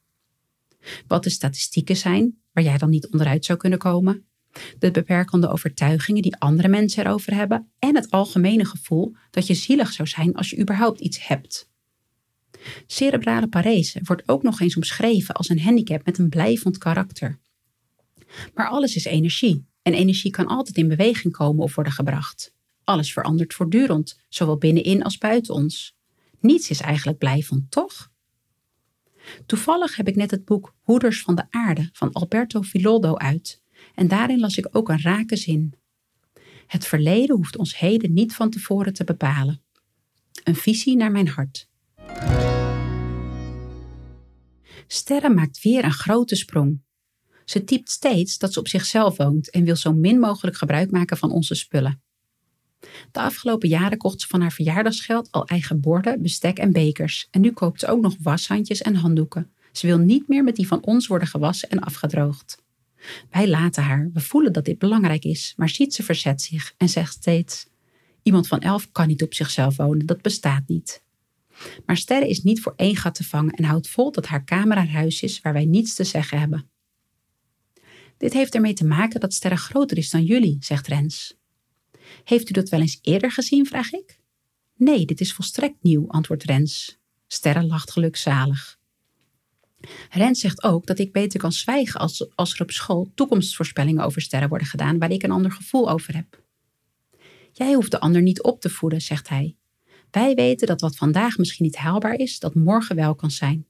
Wat 1.06 1.22
de 1.22 1.30
statistieken 1.30 1.96
zijn, 1.96 2.38
waar 2.52 2.64
jij 2.64 2.78
dan 2.78 2.90
niet 2.90 3.08
onderuit 3.08 3.44
zou 3.44 3.58
kunnen 3.58 3.78
komen, 3.78 4.24
de 4.78 4.90
beperkende 4.90 5.48
overtuigingen 5.48 6.22
die 6.22 6.36
andere 6.36 6.68
mensen 6.68 7.06
erover 7.06 7.34
hebben 7.34 7.70
en 7.78 7.94
het 7.94 8.10
algemene 8.10 8.64
gevoel 8.64 9.14
dat 9.30 9.46
je 9.46 9.54
zielig 9.54 9.92
zou 9.92 10.08
zijn 10.08 10.34
als 10.34 10.50
je 10.50 10.58
überhaupt 10.58 11.00
iets 11.00 11.26
hebt. 11.26 11.68
Cerebrale 12.86 13.48
parese 13.48 14.00
wordt 14.02 14.28
ook 14.28 14.42
nog 14.42 14.60
eens 14.60 14.76
omschreven 14.76 15.34
als 15.34 15.48
een 15.48 15.60
handicap 15.60 16.04
met 16.04 16.18
een 16.18 16.28
blijvend 16.28 16.78
karakter. 16.78 17.38
Maar 18.54 18.68
alles 18.68 18.96
is 18.96 19.04
energie 19.04 19.66
en 19.82 19.94
energie 19.94 20.30
kan 20.30 20.46
altijd 20.46 20.76
in 20.76 20.88
beweging 20.88 21.32
komen 21.32 21.62
of 21.62 21.74
worden 21.74 21.92
gebracht. 21.92 22.54
Alles 22.86 23.12
verandert 23.12 23.54
voortdurend, 23.54 24.20
zowel 24.28 24.58
binnenin 24.58 25.02
als 25.02 25.18
buiten 25.18 25.54
ons. 25.54 25.96
Niets 26.40 26.70
is 26.70 26.80
eigenlijk 26.80 27.18
blijvend, 27.18 27.70
toch? 27.70 28.10
Toevallig 29.46 29.96
heb 29.96 30.08
ik 30.08 30.16
net 30.16 30.30
het 30.30 30.44
boek 30.44 30.74
Hoeders 30.80 31.22
van 31.22 31.34
de 31.34 31.46
Aarde 31.50 31.88
van 31.92 32.12
Alberto 32.12 32.62
Filoldo 32.62 33.16
uit 33.16 33.62
en 33.94 34.08
daarin 34.08 34.40
las 34.40 34.56
ik 34.56 34.68
ook 34.70 34.88
een 34.88 35.00
rake 35.00 35.36
zin. 35.36 35.74
Het 36.66 36.86
verleden 36.86 37.36
hoeft 37.36 37.56
ons 37.56 37.78
heden 37.78 38.12
niet 38.12 38.34
van 38.34 38.50
tevoren 38.50 38.92
te 38.92 39.04
bepalen. 39.04 39.62
Een 40.44 40.56
visie 40.56 40.96
naar 40.96 41.10
mijn 41.10 41.28
hart. 41.28 41.68
Sterren 44.86 45.34
maakt 45.34 45.62
weer 45.62 45.84
een 45.84 45.92
grote 45.92 46.36
sprong. 46.36 46.82
Ze 47.44 47.64
typt 47.64 47.90
steeds 47.90 48.38
dat 48.38 48.52
ze 48.52 48.58
op 48.58 48.68
zichzelf 48.68 49.16
woont 49.16 49.50
en 49.50 49.64
wil 49.64 49.76
zo 49.76 49.92
min 49.92 50.18
mogelijk 50.18 50.56
gebruik 50.56 50.90
maken 50.90 51.16
van 51.16 51.30
onze 51.30 51.54
spullen. 51.54 52.04
De 53.12 53.20
afgelopen 53.20 53.68
jaren 53.68 53.98
kocht 53.98 54.20
ze 54.20 54.26
van 54.26 54.40
haar 54.40 54.52
verjaardagsgeld 54.52 55.28
al 55.30 55.46
eigen 55.46 55.80
borden, 55.80 56.22
bestek 56.22 56.58
en 56.58 56.72
bekers. 56.72 57.28
En 57.30 57.40
nu 57.40 57.52
koopt 57.52 57.80
ze 57.80 57.86
ook 57.86 58.00
nog 58.00 58.16
washandjes 58.20 58.82
en 58.82 58.94
handdoeken. 58.94 59.50
Ze 59.72 59.86
wil 59.86 59.98
niet 59.98 60.28
meer 60.28 60.44
met 60.44 60.56
die 60.56 60.66
van 60.66 60.84
ons 60.84 61.06
worden 61.06 61.28
gewassen 61.28 61.68
en 61.68 61.78
afgedroogd. 61.78 62.64
Wij 63.30 63.48
laten 63.48 63.82
haar, 63.82 64.10
we 64.12 64.20
voelen 64.20 64.52
dat 64.52 64.64
dit 64.64 64.78
belangrijk 64.78 65.24
is, 65.24 65.52
maar 65.56 65.68
ziet 65.68 65.94
ze 65.94 66.02
verzet 66.02 66.42
zich 66.42 66.74
en 66.76 66.88
zegt 66.88 67.12
steeds: 67.12 67.66
Iemand 68.22 68.48
van 68.48 68.60
elf 68.60 68.92
kan 68.92 69.06
niet 69.06 69.22
op 69.22 69.34
zichzelf 69.34 69.76
wonen, 69.76 70.06
dat 70.06 70.22
bestaat 70.22 70.62
niet. 70.66 71.04
Maar 71.86 71.96
Sterre 71.96 72.28
is 72.28 72.42
niet 72.42 72.60
voor 72.60 72.72
één 72.76 72.96
gat 72.96 73.14
te 73.14 73.24
vangen 73.24 73.54
en 73.54 73.64
houdt 73.64 73.88
vol 73.88 74.12
dat 74.12 74.26
haar 74.26 74.44
kamer 74.44 74.76
haar 74.76 74.90
huis 74.90 75.22
is 75.22 75.40
waar 75.40 75.52
wij 75.52 75.64
niets 75.64 75.94
te 75.94 76.04
zeggen 76.04 76.38
hebben. 76.38 76.70
Dit 78.16 78.32
heeft 78.32 78.54
ermee 78.54 78.74
te 78.74 78.84
maken 78.84 79.20
dat 79.20 79.34
Sterre 79.34 79.56
groter 79.56 79.96
is 79.96 80.10
dan 80.10 80.24
jullie, 80.24 80.56
zegt 80.60 80.86
Rens. 80.86 81.36
Heeft 82.26 82.48
u 82.48 82.52
dat 82.52 82.68
wel 82.68 82.80
eens 82.80 82.98
eerder 83.02 83.32
gezien, 83.32 83.66
vraag 83.66 83.92
ik. 83.92 84.18
Nee, 84.76 85.04
dit 85.04 85.20
is 85.20 85.32
volstrekt 85.32 85.82
nieuw, 85.82 86.08
antwoordt 86.08 86.44
Rens. 86.44 86.98
Sterre 87.26 87.62
lacht 87.62 87.90
gelukzalig. 87.90 88.78
Rens 90.10 90.40
zegt 90.40 90.62
ook 90.62 90.86
dat 90.86 90.98
ik 90.98 91.12
beter 91.12 91.40
kan 91.40 91.52
zwijgen 91.52 92.00
als, 92.00 92.34
als 92.34 92.54
er 92.54 92.60
op 92.60 92.70
school 92.70 93.10
toekomstvoorspellingen 93.14 94.04
over 94.04 94.20
sterren 94.20 94.48
worden 94.48 94.66
gedaan 94.66 94.98
waar 94.98 95.10
ik 95.10 95.22
een 95.22 95.30
ander 95.30 95.50
gevoel 95.50 95.90
over 95.90 96.14
heb. 96.14 96.42
Jij 97.52 97.72
hoeft 97.72 97.90
de 97.90 98.00
ander 98.00 98.22
niet 98.22 98.42
op 98.42 98.60
te 98.60 98.70
voeden, 98.70 99.00
zegt 99.00 99.28
hij. 99.28 99.56
Wij 100.10 100.34
weten 100.34 100.66
dat 100.66 100.80
wat 100.80 100.96
vandaag 100.96 101.38
misschien 101.38 101.64
niet 101.64 101.76
haalbaar 101.76 102.14
is, 102.14 102.38
dat 102.38 102.54
morgen 102.54 102.96
wel 102.96 103.14
kan 103.14 103.30
zijn. 103.30 103.66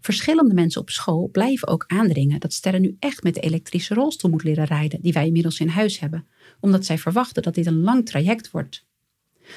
Verschillende 0.00 0.54
mensen 0.54 0.80
op 0.80 0.90
school 0.90 1.28
blijven 1.28 1.68
ook 1.68 1.84
aandringen 1.86 2.40
dat 2.40 2.52
Sterren 2.52 2.80
nu 2.80 2.96
echt 2.98 3.22
met 3.22 3.34
de 3.34 3.40
elektrische 3.40 3.94
rolstoel 3.94 4.30
moet 4.30 4.42
leren 4.44 4.64
rijden, 4.64 5.00
die 5.02 5.12
wij 5.12 5.26
inmiddels 5.26 5.60
in 5.60 5.68
huis 5.68 5.98
hebben, 5.98 6.26
omdat 6.60 6.84
zij 6.84 6.98
verwachten 6.98 7.42
dat 7.42 7.54
dit 7.54 7.66
een 7.66 7.80
lang 7.80 8.06
traject 8.06 8.50
wordt. 8.50 8.86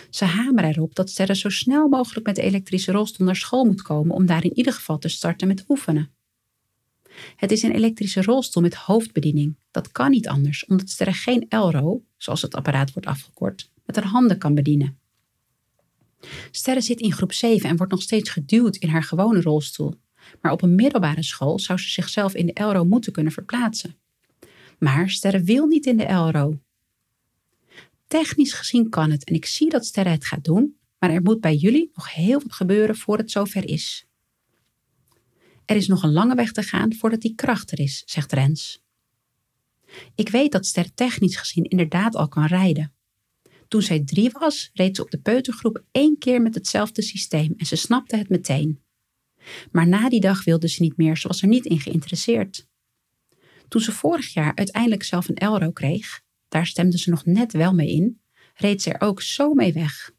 Ze 0.10 0.26
hameren 0.26 0.70
erop 0.70 0.96
dat 0.96 1.10
Sterren 1.10 1.36
zo 1.36 1.50
snel 1.50 1.88
mogelijk 1.88 2.26
met 2.26 2.36
de 2.36 2.42
elektrische 2.42 2.92
rolstoel 2.92 3.26
naar 3.26 3.36
school 3.36 3.66
moet 3.66 3.82
komen 3.82 4.16
om 4.16 4.26
daar 4.26 4.44
in 4.44 4.58
ieder 4.58 4.74
geval 4.74 4.98
te 4.98 5.08
starten 5.08 5.48
met 5.48 5.66
oefenen. 5.68 6.12
Het 7.36 7.52
is 7.52 7.64
een 7.64 7.76
elektrische 7.76 8.22
rolstoel 8.22 8.64
met 8.64 8.76
hoofdbediening. 8.76 9.56
Dat 9.72 9.92
kan 9.92 10.10
niet 10.10 10.28
anders, 10.28 10.66
omdat 10.66 10.90
Sterren 10.90 11.14
geen 11.14 11.46
Elro, 11.50 12.04
zoals 12.18 12.42
het 12.42 12.56
apparaat 12.56 12.94
wordt 12.94 13.08
afgekort, 13.08 13.72
met 13.86 13.96
haar 13.96 14.06
handen 14.06 14.38
kan 14.38 14.56
bedienen. 14.56 15.00
Sterre 16.52 16.82
zit 16.82 17.00
in 17.00 17.12
groep 17.12 17.34
7 17.34 17.70
en 17.70 17.78
wordt 17.78 17.92
nog 17.92 18.02
steeds 18.02 18.30
geduwd 18.30 18.76
in 18.76 18.90
haar 18.90 19.04
gewone 19.04 19.42
rolstoel. 19.42 19.96
Maar 20.42 20.52
op 20.52 20.62
een 20.62 20.76
middelbare 20.76 21.24
school 21.24 21.60
zou 21.60 21.80
ze 21.80 21.90
zichzelf 21.90 22.36
in 22.36 22.46
de 22.46 22.54
Elro 22.54 22.86
moeten 22.86 23.12
kunnen 23.12 23.34
verplaatsen. 23.34 23.96
Maar 24.80 25.10
Sterre 25.10 25.44
wil 25.44 25.66
niet 25.66 25.86
in 25.86 25.98
de 25.98 26.06
Elro. 26.06 26.60
Technisch 28.08 28.54
gezien 28.54 28.90
kan 28.90 29.12
het 29.12 29.24
en 29.24 29.36
ik 29.36 29.46
zie 29.46 29.70
dat 29.70 29.86
Sterre 29.86 30.10
het 30.10 30.26
gaat 30.26 30.44
doen, 30.44 30.78
maar 31.00 31.10
er 31.10 31.22
moet 31.22 31.42
bij 31.42 31.56
jullie 31.56 31.92
nog 31.94 32.14
heel 32.14 32.42
wat 32.42 32.54
gebeuren 32.54 32.96
voor 32.96 33.18
het 33.18 33.32
zover 33.32 33.68
is. 33.68 34.06
Er 35.66 35.76
is 35.76 35.88
nog 35.88 36.04
een 36.04 36.12
lange 36.12 36.36
weg 36.36 36.52
te 36.52 36.64
gaan 36.64 36.94
voordat 36.94 37.22
die 37.22 37.36
kracht 37.36 37.72
er 37.72 37.80
is, 37.80 38.04
zegt 38.06 38.32
Rens. 38.32 38.84
Ik 40.16 40.30
weet 40.30 40.52
dat 40.52 40.66
Ster 40.66 40.94
technisch 40.94 41.36
gezien 41.36 41.64
inderdaad 41.64 42.16
al 42.16 42.28
kan 42.28 42.46
rijden. 42.46 42.94
Toen 43.68 43.82
zij 43.82 44.04
drie 44.04 44.30
was, 44.32 44.70
reed 44.74 44.96
ze 44.96 45.02
op 45.02 45.12
de 45.12 45.20
peutergroep 45.20 45.84
één 45.92 46.18
keer 46.18 46.42
met 46.42 46.56
hetzelfde 46.56 47.02
systeem 47.02 47.54
en 47.58 47.66
ze 47.66 47.76
snapte 47.76 48.16
het 48.18 48.30
meteen. 48.30 48.82
Maar 49.72 49.88
na 49.88 50.10
die 50.10 50.20
dag 50.20 50.44
wilde 50.44 50.68
ze 50.68 50.82
niet 50.82 50.98
meer, 50.98 51.18
ze 51.18 51.28
was 51.28 51.42
er 51.42 51.48
niet 51.48 51.66
in 51.66 51.80
geïnteresseerd. 51.80 52.68
Toen 53.68 53.82
ze 53.82 53.92
vorig 53.92 54.34
jaar 54.34 54.56
uiteindelijk 54.56 55.04
zelf 55.04 55.30
een 55.30 55.36
Elro 55.36 55.72
kreeg, 55.72 56.22
daar 56.48 56.66
stemde 56.66 56.98
ze 56.98 57.10
nog 57.10 57.26
net 57.26 57.52
wel 57.52 57.74
mee 57.74 57.92
in, 57.92 58.22
reed 58.54 58.82
ze 58.82 58.94
er 58.94 59.08
ook 59.08 59.22
zo 59.22 59.54
mee 59.54 59.74
weg. 59.74 60.12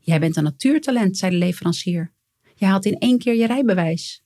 Jij 0.00 0.20
bent 0.20 0.36
een 0.36 0.42
natuurtalent, 0.42 1.16
zei 1.16 1.30
de 1.30 1.36
leverancier. 1.36 2.12
Je 2.54 2.64
haalt 2.64 2.84
in 2.84 2.98
één 2.98 3.18
keer 3.18 3.34
je 3.34 3.46
rijbewijs. 3.46 4.24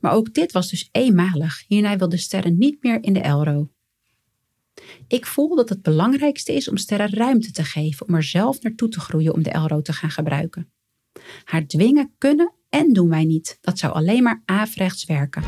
Maar 0.00 0.12
ook 0.12 0.34
dit 0.34 0.52
was 0.52 0.70
dus 0.70 0.88
eenmalig. 0.92 1.64
Hierna 1.66 1.96
wilde 1.96 2.16
Sterren 2.16 2.58
niet 2.58 2.82
meer 2.82 3.02
in 3.02 3.12
de 3.12 3.20
Elro. 3.20 3.70
Ik 5.08 5.26
voel 5.26 5.56
dat 5.56 5.68
het 5.68 5.82
belangrijkste 5.82 6.52
is 6.52 6.68
om 6.68 6.76
Sterren 6.76 7.14
ruimte 7.14 7.50
te 7.50 7.64
geven 7.64 8.08
om 8.08 8.14
er 8.14 8.22
zelf 8.22 8.62
naartoe 8.62 8.88
te 8.88 9.00
groeien 9.00 9.34
om 9.34 9.42
de 9.42 9.50
Elro 9.50 9.80
te 9.80 9.92
gaan 9.92 10.10
gebruiken. 10.10 10.72
Haar 11.44 11.66
dwingen 11.66 12.14
kunnen 12.18 12.52
en 12.72 12.92
doen 12.92 13.08
wij 13.08 13.24
niet. 13.24 13.58
Dat 13.60 13.78
zou 13.78 13.92
alleen 13.92 14.22
maar 14.22 14.42
averechts 14.44 15.04
werken. 15.04 15.42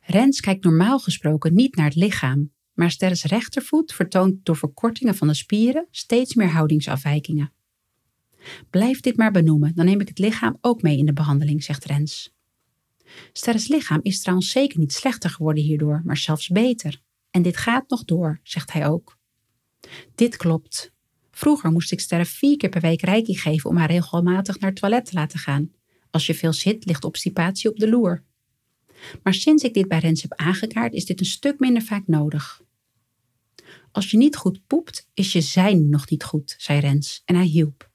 Rens 0.00 0.40
kijkt 0.40 0.64
normaal 0.64 0.98
gesproken 0.98 1.54
niet 1.54 1.76
naar 1.76 1.86
het 1.86 1.94
lichaam, 1.94 2.52
maar 2.72 2.90
Sterres 2.90 3.24
rechtervoet 3.24 3.92
vertoont 3.92 4.44
door 4.44 4.56
verkortingen 4.56 5.14
van 5.14 5.28
de 5.28 5.34
spieren 5.34 5.86
steeds 5.90 6.34
meer 6.34 6.48
houdingsafwijkingen. 6.48 7.52
Blijf 8.70 9.00
dit 9.00 9.16
maar 9.16 9.30
benoemen, 9.30 9.74
dan 9.74 9.84
neem 9.84 10.00
ik 10.00 10.08
het 10.08 10.18
lichaam 10.18 10.58
ook 10.60 10.82
mee 10.82 10.98
in 10.98 11.06
de 11.06 11.12
behandeling, 11.12 11.64
zegt 11.64 11.84
Rens. 11.84 12.34
Sterres 13.32 13.68
lichaam 13.68 14.00
is 14.02 14.20
trouwens 14.20 14.50
zeker 14.50 14.78
niet 14.78 14.92
slechter 14.92 15.30
geworden 15.30 15.62
hierdoor, 15.62 16.02
maar 16.04 16.16
zelfs 16.16 16.48
beter. 16.48 17.02
En 17.30 17.42
dit 17.42 17.56
gaat 17.56 17.88
nog 17.88 18.04
door, 18.04 18.40
zegt 18.42 18.72
hij 18.72 18.86
ook. 18.88 19.18
Dit 20.14 20.36
klopt. 20.36 20.92
Vroeger 21.40 21.70
moest 21.70 21.92
ik 21.92 22.00
Sterre 22.00 22.24
vier 22.24 22.56
keer 22.56 22.68
per 22.68 22.80
week 22.80 23.02
reiki 23.02 23.36
geven 23.36 23.70
om 23.70 23.76
haar 23.76 23.90
regelmatig 23.90 24.58
naar 24.58 24.70
het 24.70 24.78
toilet 24.80 25.04
te 25.04 25.14
laten 25.14 25.38
gaan. 25.38 25.70
Als 26.10 26.26
je 26.26 26.34
veel 26.34 26.52
zit, 26.52 26.84
ligt 26.84 27.04
obstipatie 27.04 27.70
op 27.70 27.78
de 27.78 27.88
loer. 27.88 28.24
Maar 29.22 29.34
sinds 29.34 29.62
ik 29.62 29.74
dit 29.74 29.88
bij 29.88 29.98
Rens 29.98 30.22
heb 30.22 30.34
aangekaart, 30.34 30.92
is 30.92 31.04
dit 31.04 31.20
een 31.20 31.26
stuk 31.26 31.58
minder 31.58 31.82
vaak 31.82 32.06
nodig. 32.06 32.62
Als 33.92 34.10
je 34.10 34.16
niet 34.16 34.36
goed 34.36 34.66
poept, 34.66 35.08
is 35.14 35.32
je 35.32 35.40
zijn 35.40 35.88
nog 35.88 36.10
niet 36.10 36.24
goed, 36.24 36.54
zei 36.58 36.80
Rens 36.80 37.22
en 37.24 37.34
hij 37.34 37.44
hielp. 37.44 37.90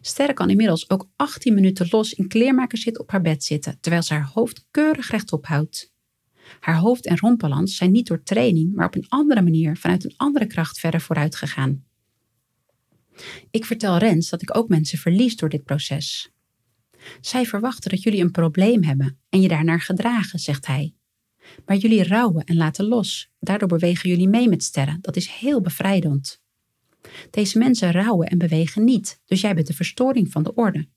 Sterre 0.00 0.32
kan 0.32 0.50
inmiddels 0.50 0.90
ook 0.90 1.08
18 1.16 1.54
minuten 1.54 1.86
los 1.90 2.12
in 2.12 2.28
kleermakerszit 2.28 2.98
op 2.98 3.10
haar 3.10 3.22
bed 3.22 3.44
zitten, 3.44 3.78
terwijl 3.80 4.02
ze 4.02 4.14
haar 4.14 4.30
hoofd 4.34 4.66
keurig 4.70 5.10
rechtop 5.10 5.46
houdt. 5.46 5.92
Haar 6.60 6.76
hoofd- 6.76 7.06
en 7.06 7.18
rompbalans 7.18 7.76
zijn 7.76 7.92
niet 7.92 8.06
door 8.06 8.22
training, 8.22 8.74
maar 8.74 8.86
op 8.86 8.94
een 8.94 9.08
andere 9.08 9.42
manier 9.42 9.76
vanuit 9.76 10.04
een 10.04 10.14
andere 10.16 10.46
kracht 10.46 10.78
verder 10.78 11.00
vooruit 11.00 11.36
gegaan. 11.36 11.84
Ik 13.50 13.64
vertel 13.64 13.98
Rens 13.98 14.28
dat 14.28 14.42
ik 14.42 14.56
ook 14.56 14.68
mensen 14.68 14.98
verlies 14.98 15.36
door 15.36 15.48
dit 15.48 15.64
proces. 15.64 16.32
Zij 17.20 17.44
verwachten 17.44 17.90
dat 17.90 18.02
jullie 18.02 18.20
een 18.20 18.30
probleem 18.30 18.82
hebben 18.82 19.18
en 19.28 19.40
je 19.40 19.48
daarnaar 19.48 19.80
gedragen, 19.80 20.38
zegt 20.38 20.66
hij. 20.66 20.94
Maar 21.66 21.76
jullie 21.76 22.04
rouwen 22.04 22.44
en 22.44 22.56
laten 22.56 22.84
los. 22.84 23.30
Daardoor 23.40 23.68
bewegen 23.68 24.08
jullie 24.10 24.28
mee 24.28 24.48
met 24.48 24.62
sterren. 24.62 24.98
Dat 25.00 25.16
is 25.16 25.28
heel 25.28 25.60
bevrijdend. 25.60 26.42
Deze 27.30 27.58
mensen 27.58 27.92
rouwen 27.92 28.28
en 28.28 28.38
bewegen 28.38 28.84
niet, 28.84 29.20
dus 29.24 29.40
jij 29.40 29.54
bent 29.54 29.66
de 29.66 29.74
verstoring 29.74 30.32
van 30.32 30.42
de 30.42 30.54
orde. 30.54 30.88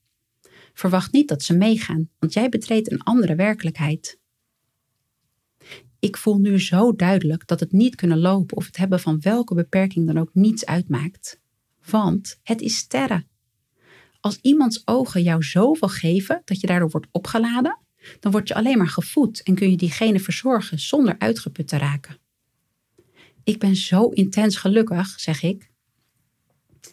Verwacht 0.74 1.12
niet 1.12 1.28
dat 1.28 1.42
ze 1.42 1.56
meegaan, 1.56 2.10
want 2.18 2.32
jij 2.32 2.48
betreedt 2.48 2.90
een 2.90 3.02
andere 3.02 3.34
werkelijkheid. 3.34 4.18
Ik 5.98 6.16
voel 6.16 6.38
nu 6.38 6.60
zo 6.60 6.92
duidelijk 6.92 7.46
dat 7.46 7.60
het 7.60 7.72
niet 7.72 7.94
kunnen 7.94 8.18
lopen 8.18 8.56
of 8.56 8.66
het 8.66 8.76
hebben 8.76 9.00
van 9.00 9.20
welke 9.20 9.54
beperking 9.54 10.06
dan 10.06 10.18
ook 10.18 10.30
niets 10.32 10.66
uitmaakt. 10.66 11.40
Want 11.90 12.40
het 12.42 12.60
is 12.60 12.76
sterren. 12.76 13.28
Als 14.20 14.38
iemands 14.42 14.82
ogen 14.84 15.22
jou 15.22 15.42
zoveel 15.42 15.88
geven 15.88 16.42
dat 16.44 16.60
je 16.60 16.66
daardoor 16.66 16.90
wordt 16.90 17.06
opgeladen, 17.10 17.78
dan 18.20 18.32
word 18.32 18.48
je 18.48 18.54
alleen 18.54 18.78
maar 18.78 18.88
gevoed 18.88 19.42
en 19.42 19.54
kun 19.54 19.70
je 19.70 19.76
diegene 19.76 20.20
verzorgen 20.20 20.78
zonder 20.78 21.18
uitgeput 21.18 21.68
te 21.68 21.76
raken. 21.76 22.18
Ik 23.44 23.58
ben 23.58 23.76
zo 23.76 24.08
intens 24.08 24.56
gelukkig, 24.56 25.20
zeg 25.20 25.42
ik, 25.42 25.70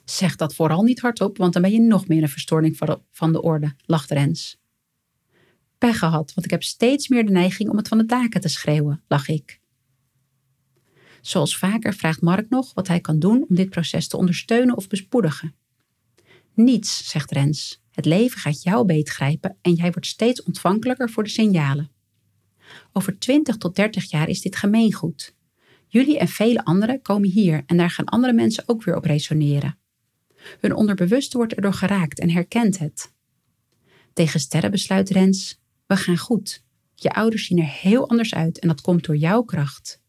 Zeg 0.05 0.35
dat 0.35 0.55
vooral 0.55 0.83
niet 0.83 0.99
hardop, 0.99 1.37
want 1.37 1.53
dan 1.53 1.61
ben 1.61 1.71
je 1.71 1.79
nog 1.79 2.07
meer 2.07 2.21
een 2.21 2.29
verstoring 2.29 2.77
van 3.11 3.31
de 3.31 3.41
orde, 3.41 3.75
lacht 3.85 4.11
Rens. 4.11 4.59
Pech 5.77 5.97
gehad, 5.97 6.33
want 6.33 6.45
ik 6.45 6.51
heb 6.51 6.63
steeds 6.63 7.07
meer 7.07 7.25
de 7.25 7.31
neiging 7.31 7.69
om 7.69 7.77
het 7.77 7.87
van 7.87 7.97
de 7.97 8.05
daken 8.05 8.41
te 8.41 8.47
schreeuwen, 8.47 9.03
lach 9.07 9.27
ik. 9.27 9.59
Zoals 11.25 11.57
vaker 11.57 11.93
vraagt 11.93 12.21
Mark 12.21 12.49
nog 12.49 12.73
wat 12.73 12.87
hij 12.87 12.99
kan 12.99 13.19
doen 13.19 13.45
om 13.49 13.55
dit 13.55 13.69
proces 13.69 14.07
te 14.07 14.17
ondersteunen 14.17 14.77
of 14.77 14.87
bespoedigen. 14.87 15.55
Niets, 16.53 17.09
zegt 17.09 17.31
Rens. 17.31 17.83
Het 17.91 18.05
leven 18.05 18.39
gaat 18.39 18.63
jou 18.63 18.85
beetgrijpen 18.85 19.57
en 19.61 19.73
jij 19.73 19.91
wordt 19.91 20.07
steeds 20.07 20.43
ontvankelijker 20.43 21.09
voor 21.09 21.23
de 21.23 21.29
signalen. 21.29 21.91
Over 22.93 23.19
20 23.19 23.57
tot 23.57 23.75
30 23.75 24.09
jaar 24.09 24.29
is 24.29 24.41
dit 24.41 24.55
gemeengoed. 24.55 25.35
Jullie 25.87 26.19
en 26.19 26.27
vele 26.27 26.65
anderen 26.65 27.01
komen 27.01 27.29
hier 27.29 27.63
en 27.65 27.77
daar 27.77 27.89
gaan 27.89 28.05
andere 28.05 28.33
mensen 28.33 28.63
ook 28.67 28.83
weer 28.83 28.95
op 28.95 29.05
resoneren. 29.05 29.77
Hun 30.59 30.75
onderbewuste 30.75 31.37
wordt 31.37 31.53
erdoor 31.53 31.73
geraakt 31.73 32.19
en 32.19 32.29
herkent 32.29 32.77
het. 32.77 33.13
Tegen 34.13 34.39
sterren 34.39 34.71
besluit 34.71 35.09
Rens, 35.09 35.61
we 35.87 35.95
gaan 35.95 36.17
goed. 36.17 36.63
Je 36.95 37.09
ouders 37.09 37.45
zien 37.45 37.59
er 37.59 37.69
heel 37.69 38.09
anders 38.09 38.33
uit 38.33 38.59
en 38.59 38.67
dat 38.67 38.81
komt 38.81 39.05
door 39.05 39.17
jouw 39.17 39.43
kracht. 39.43 40.03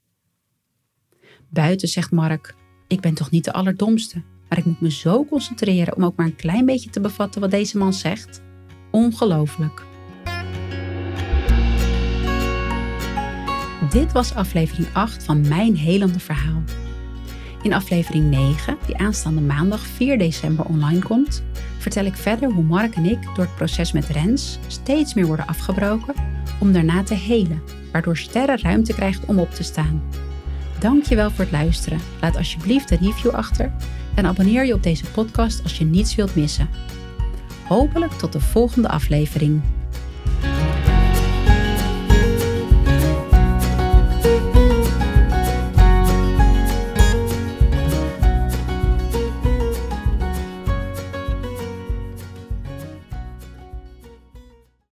Buiten 1.57 1.89
zegt 1.89 2.11
Mark: 2.11 2.55
Ik 2.87 3.01
ben 3.01 3.15
toch 3.15 3.31
niet 3.31 3.45
de 3.45 3.53
allerdomste, 3.53 4.23
maar 4.49 4.59
ik 4.59 4.65
moet 4.65 4.81
me 4.81 4.91
zo 4.91 5.25
concentreren 5.25 5.97
om 5.97 6.05
ook 6.05 6.17
maar 6.17 6.27
een 6.27 6.37
klein 6.37 6.65
beetje 6.65 6.91
te 6.91 7.01
bevatten 7.01 7.41
wat 7.41 7.51
deze 7.51 7.79
man 7.79 7.93
zegt. 7.93 8.43
Ongelooflijk. 8.91 9.85
Dit 13.91 14.13
was 14.13 14.35
aflevering 14.35 14.89
8 14.93 15.25
van 15.25 15.49
Mijn 15.49 15.77
Helende 15.77 16.19
Verhaal. 16.19 16.63
In 17.63 17.73
aflevering 17.73 18.31
9, 18.31 18.79
die 18.87 18.97
aanstaande 18.97 19.41
maandag 19.41 19.81
4 19.81 20.19
december 20.19 20.65
online 20.65 21.03
komt, 21.03 21.43
vertel 21.79 22.05
ik 22.05 22.17
verder 22.17 22.53
hoe 22.53 22.65
Mark 22.65 22.95
en 22.95 23.05
ik 23.05 23.23
door 23.23 23.45
het 23.45 23.57
proces 23.57 23.93
met 23.93 24.07
Rens 24.07 24.59
steeds 24.67 25.15
meer 25.15 25.27
worden 25.27 25.47
afgebroken 25.47 26.15
om 26.61 26.73
daarna 26.73 27.03
te 27.03 27.15
helen, 27.15 27.63
waardoor 27.93 28.17
Sterren 28.17 28.61
ruimte 28.61 28.95
krijgt 28.95 29.25
om 29.25 29.39
op 29.39 29.51
te 29.51 29.63
staan. 29.63 30.26
Dankjewel 30.79 31.31
voor 31.31 31.45
het 31.45 31.53
luisteren. 31.53 32.01
Laat 32.21 32.37
alsjeblieft 32.37 32.91
een 32.91 32.99
review 32.99 33.31
achter 33.31 33.73
en 34.15 34.27
abonneer 34.27 34.67
je 34.67 34.75
op 34.75 34.83
deze 34.83 35.05
podcast 35.11 35.63
als 35.63 35.79
je 35.79 35.85
niets 35.85 36.15
wilt 36.15 36.35
missen. 36.35 36.69
Hopelijk 37.69 38.13
tot 38.13 38.33
de 38.33 38.41
volgende 38.41 38.89
aflevering. 38.89 39.63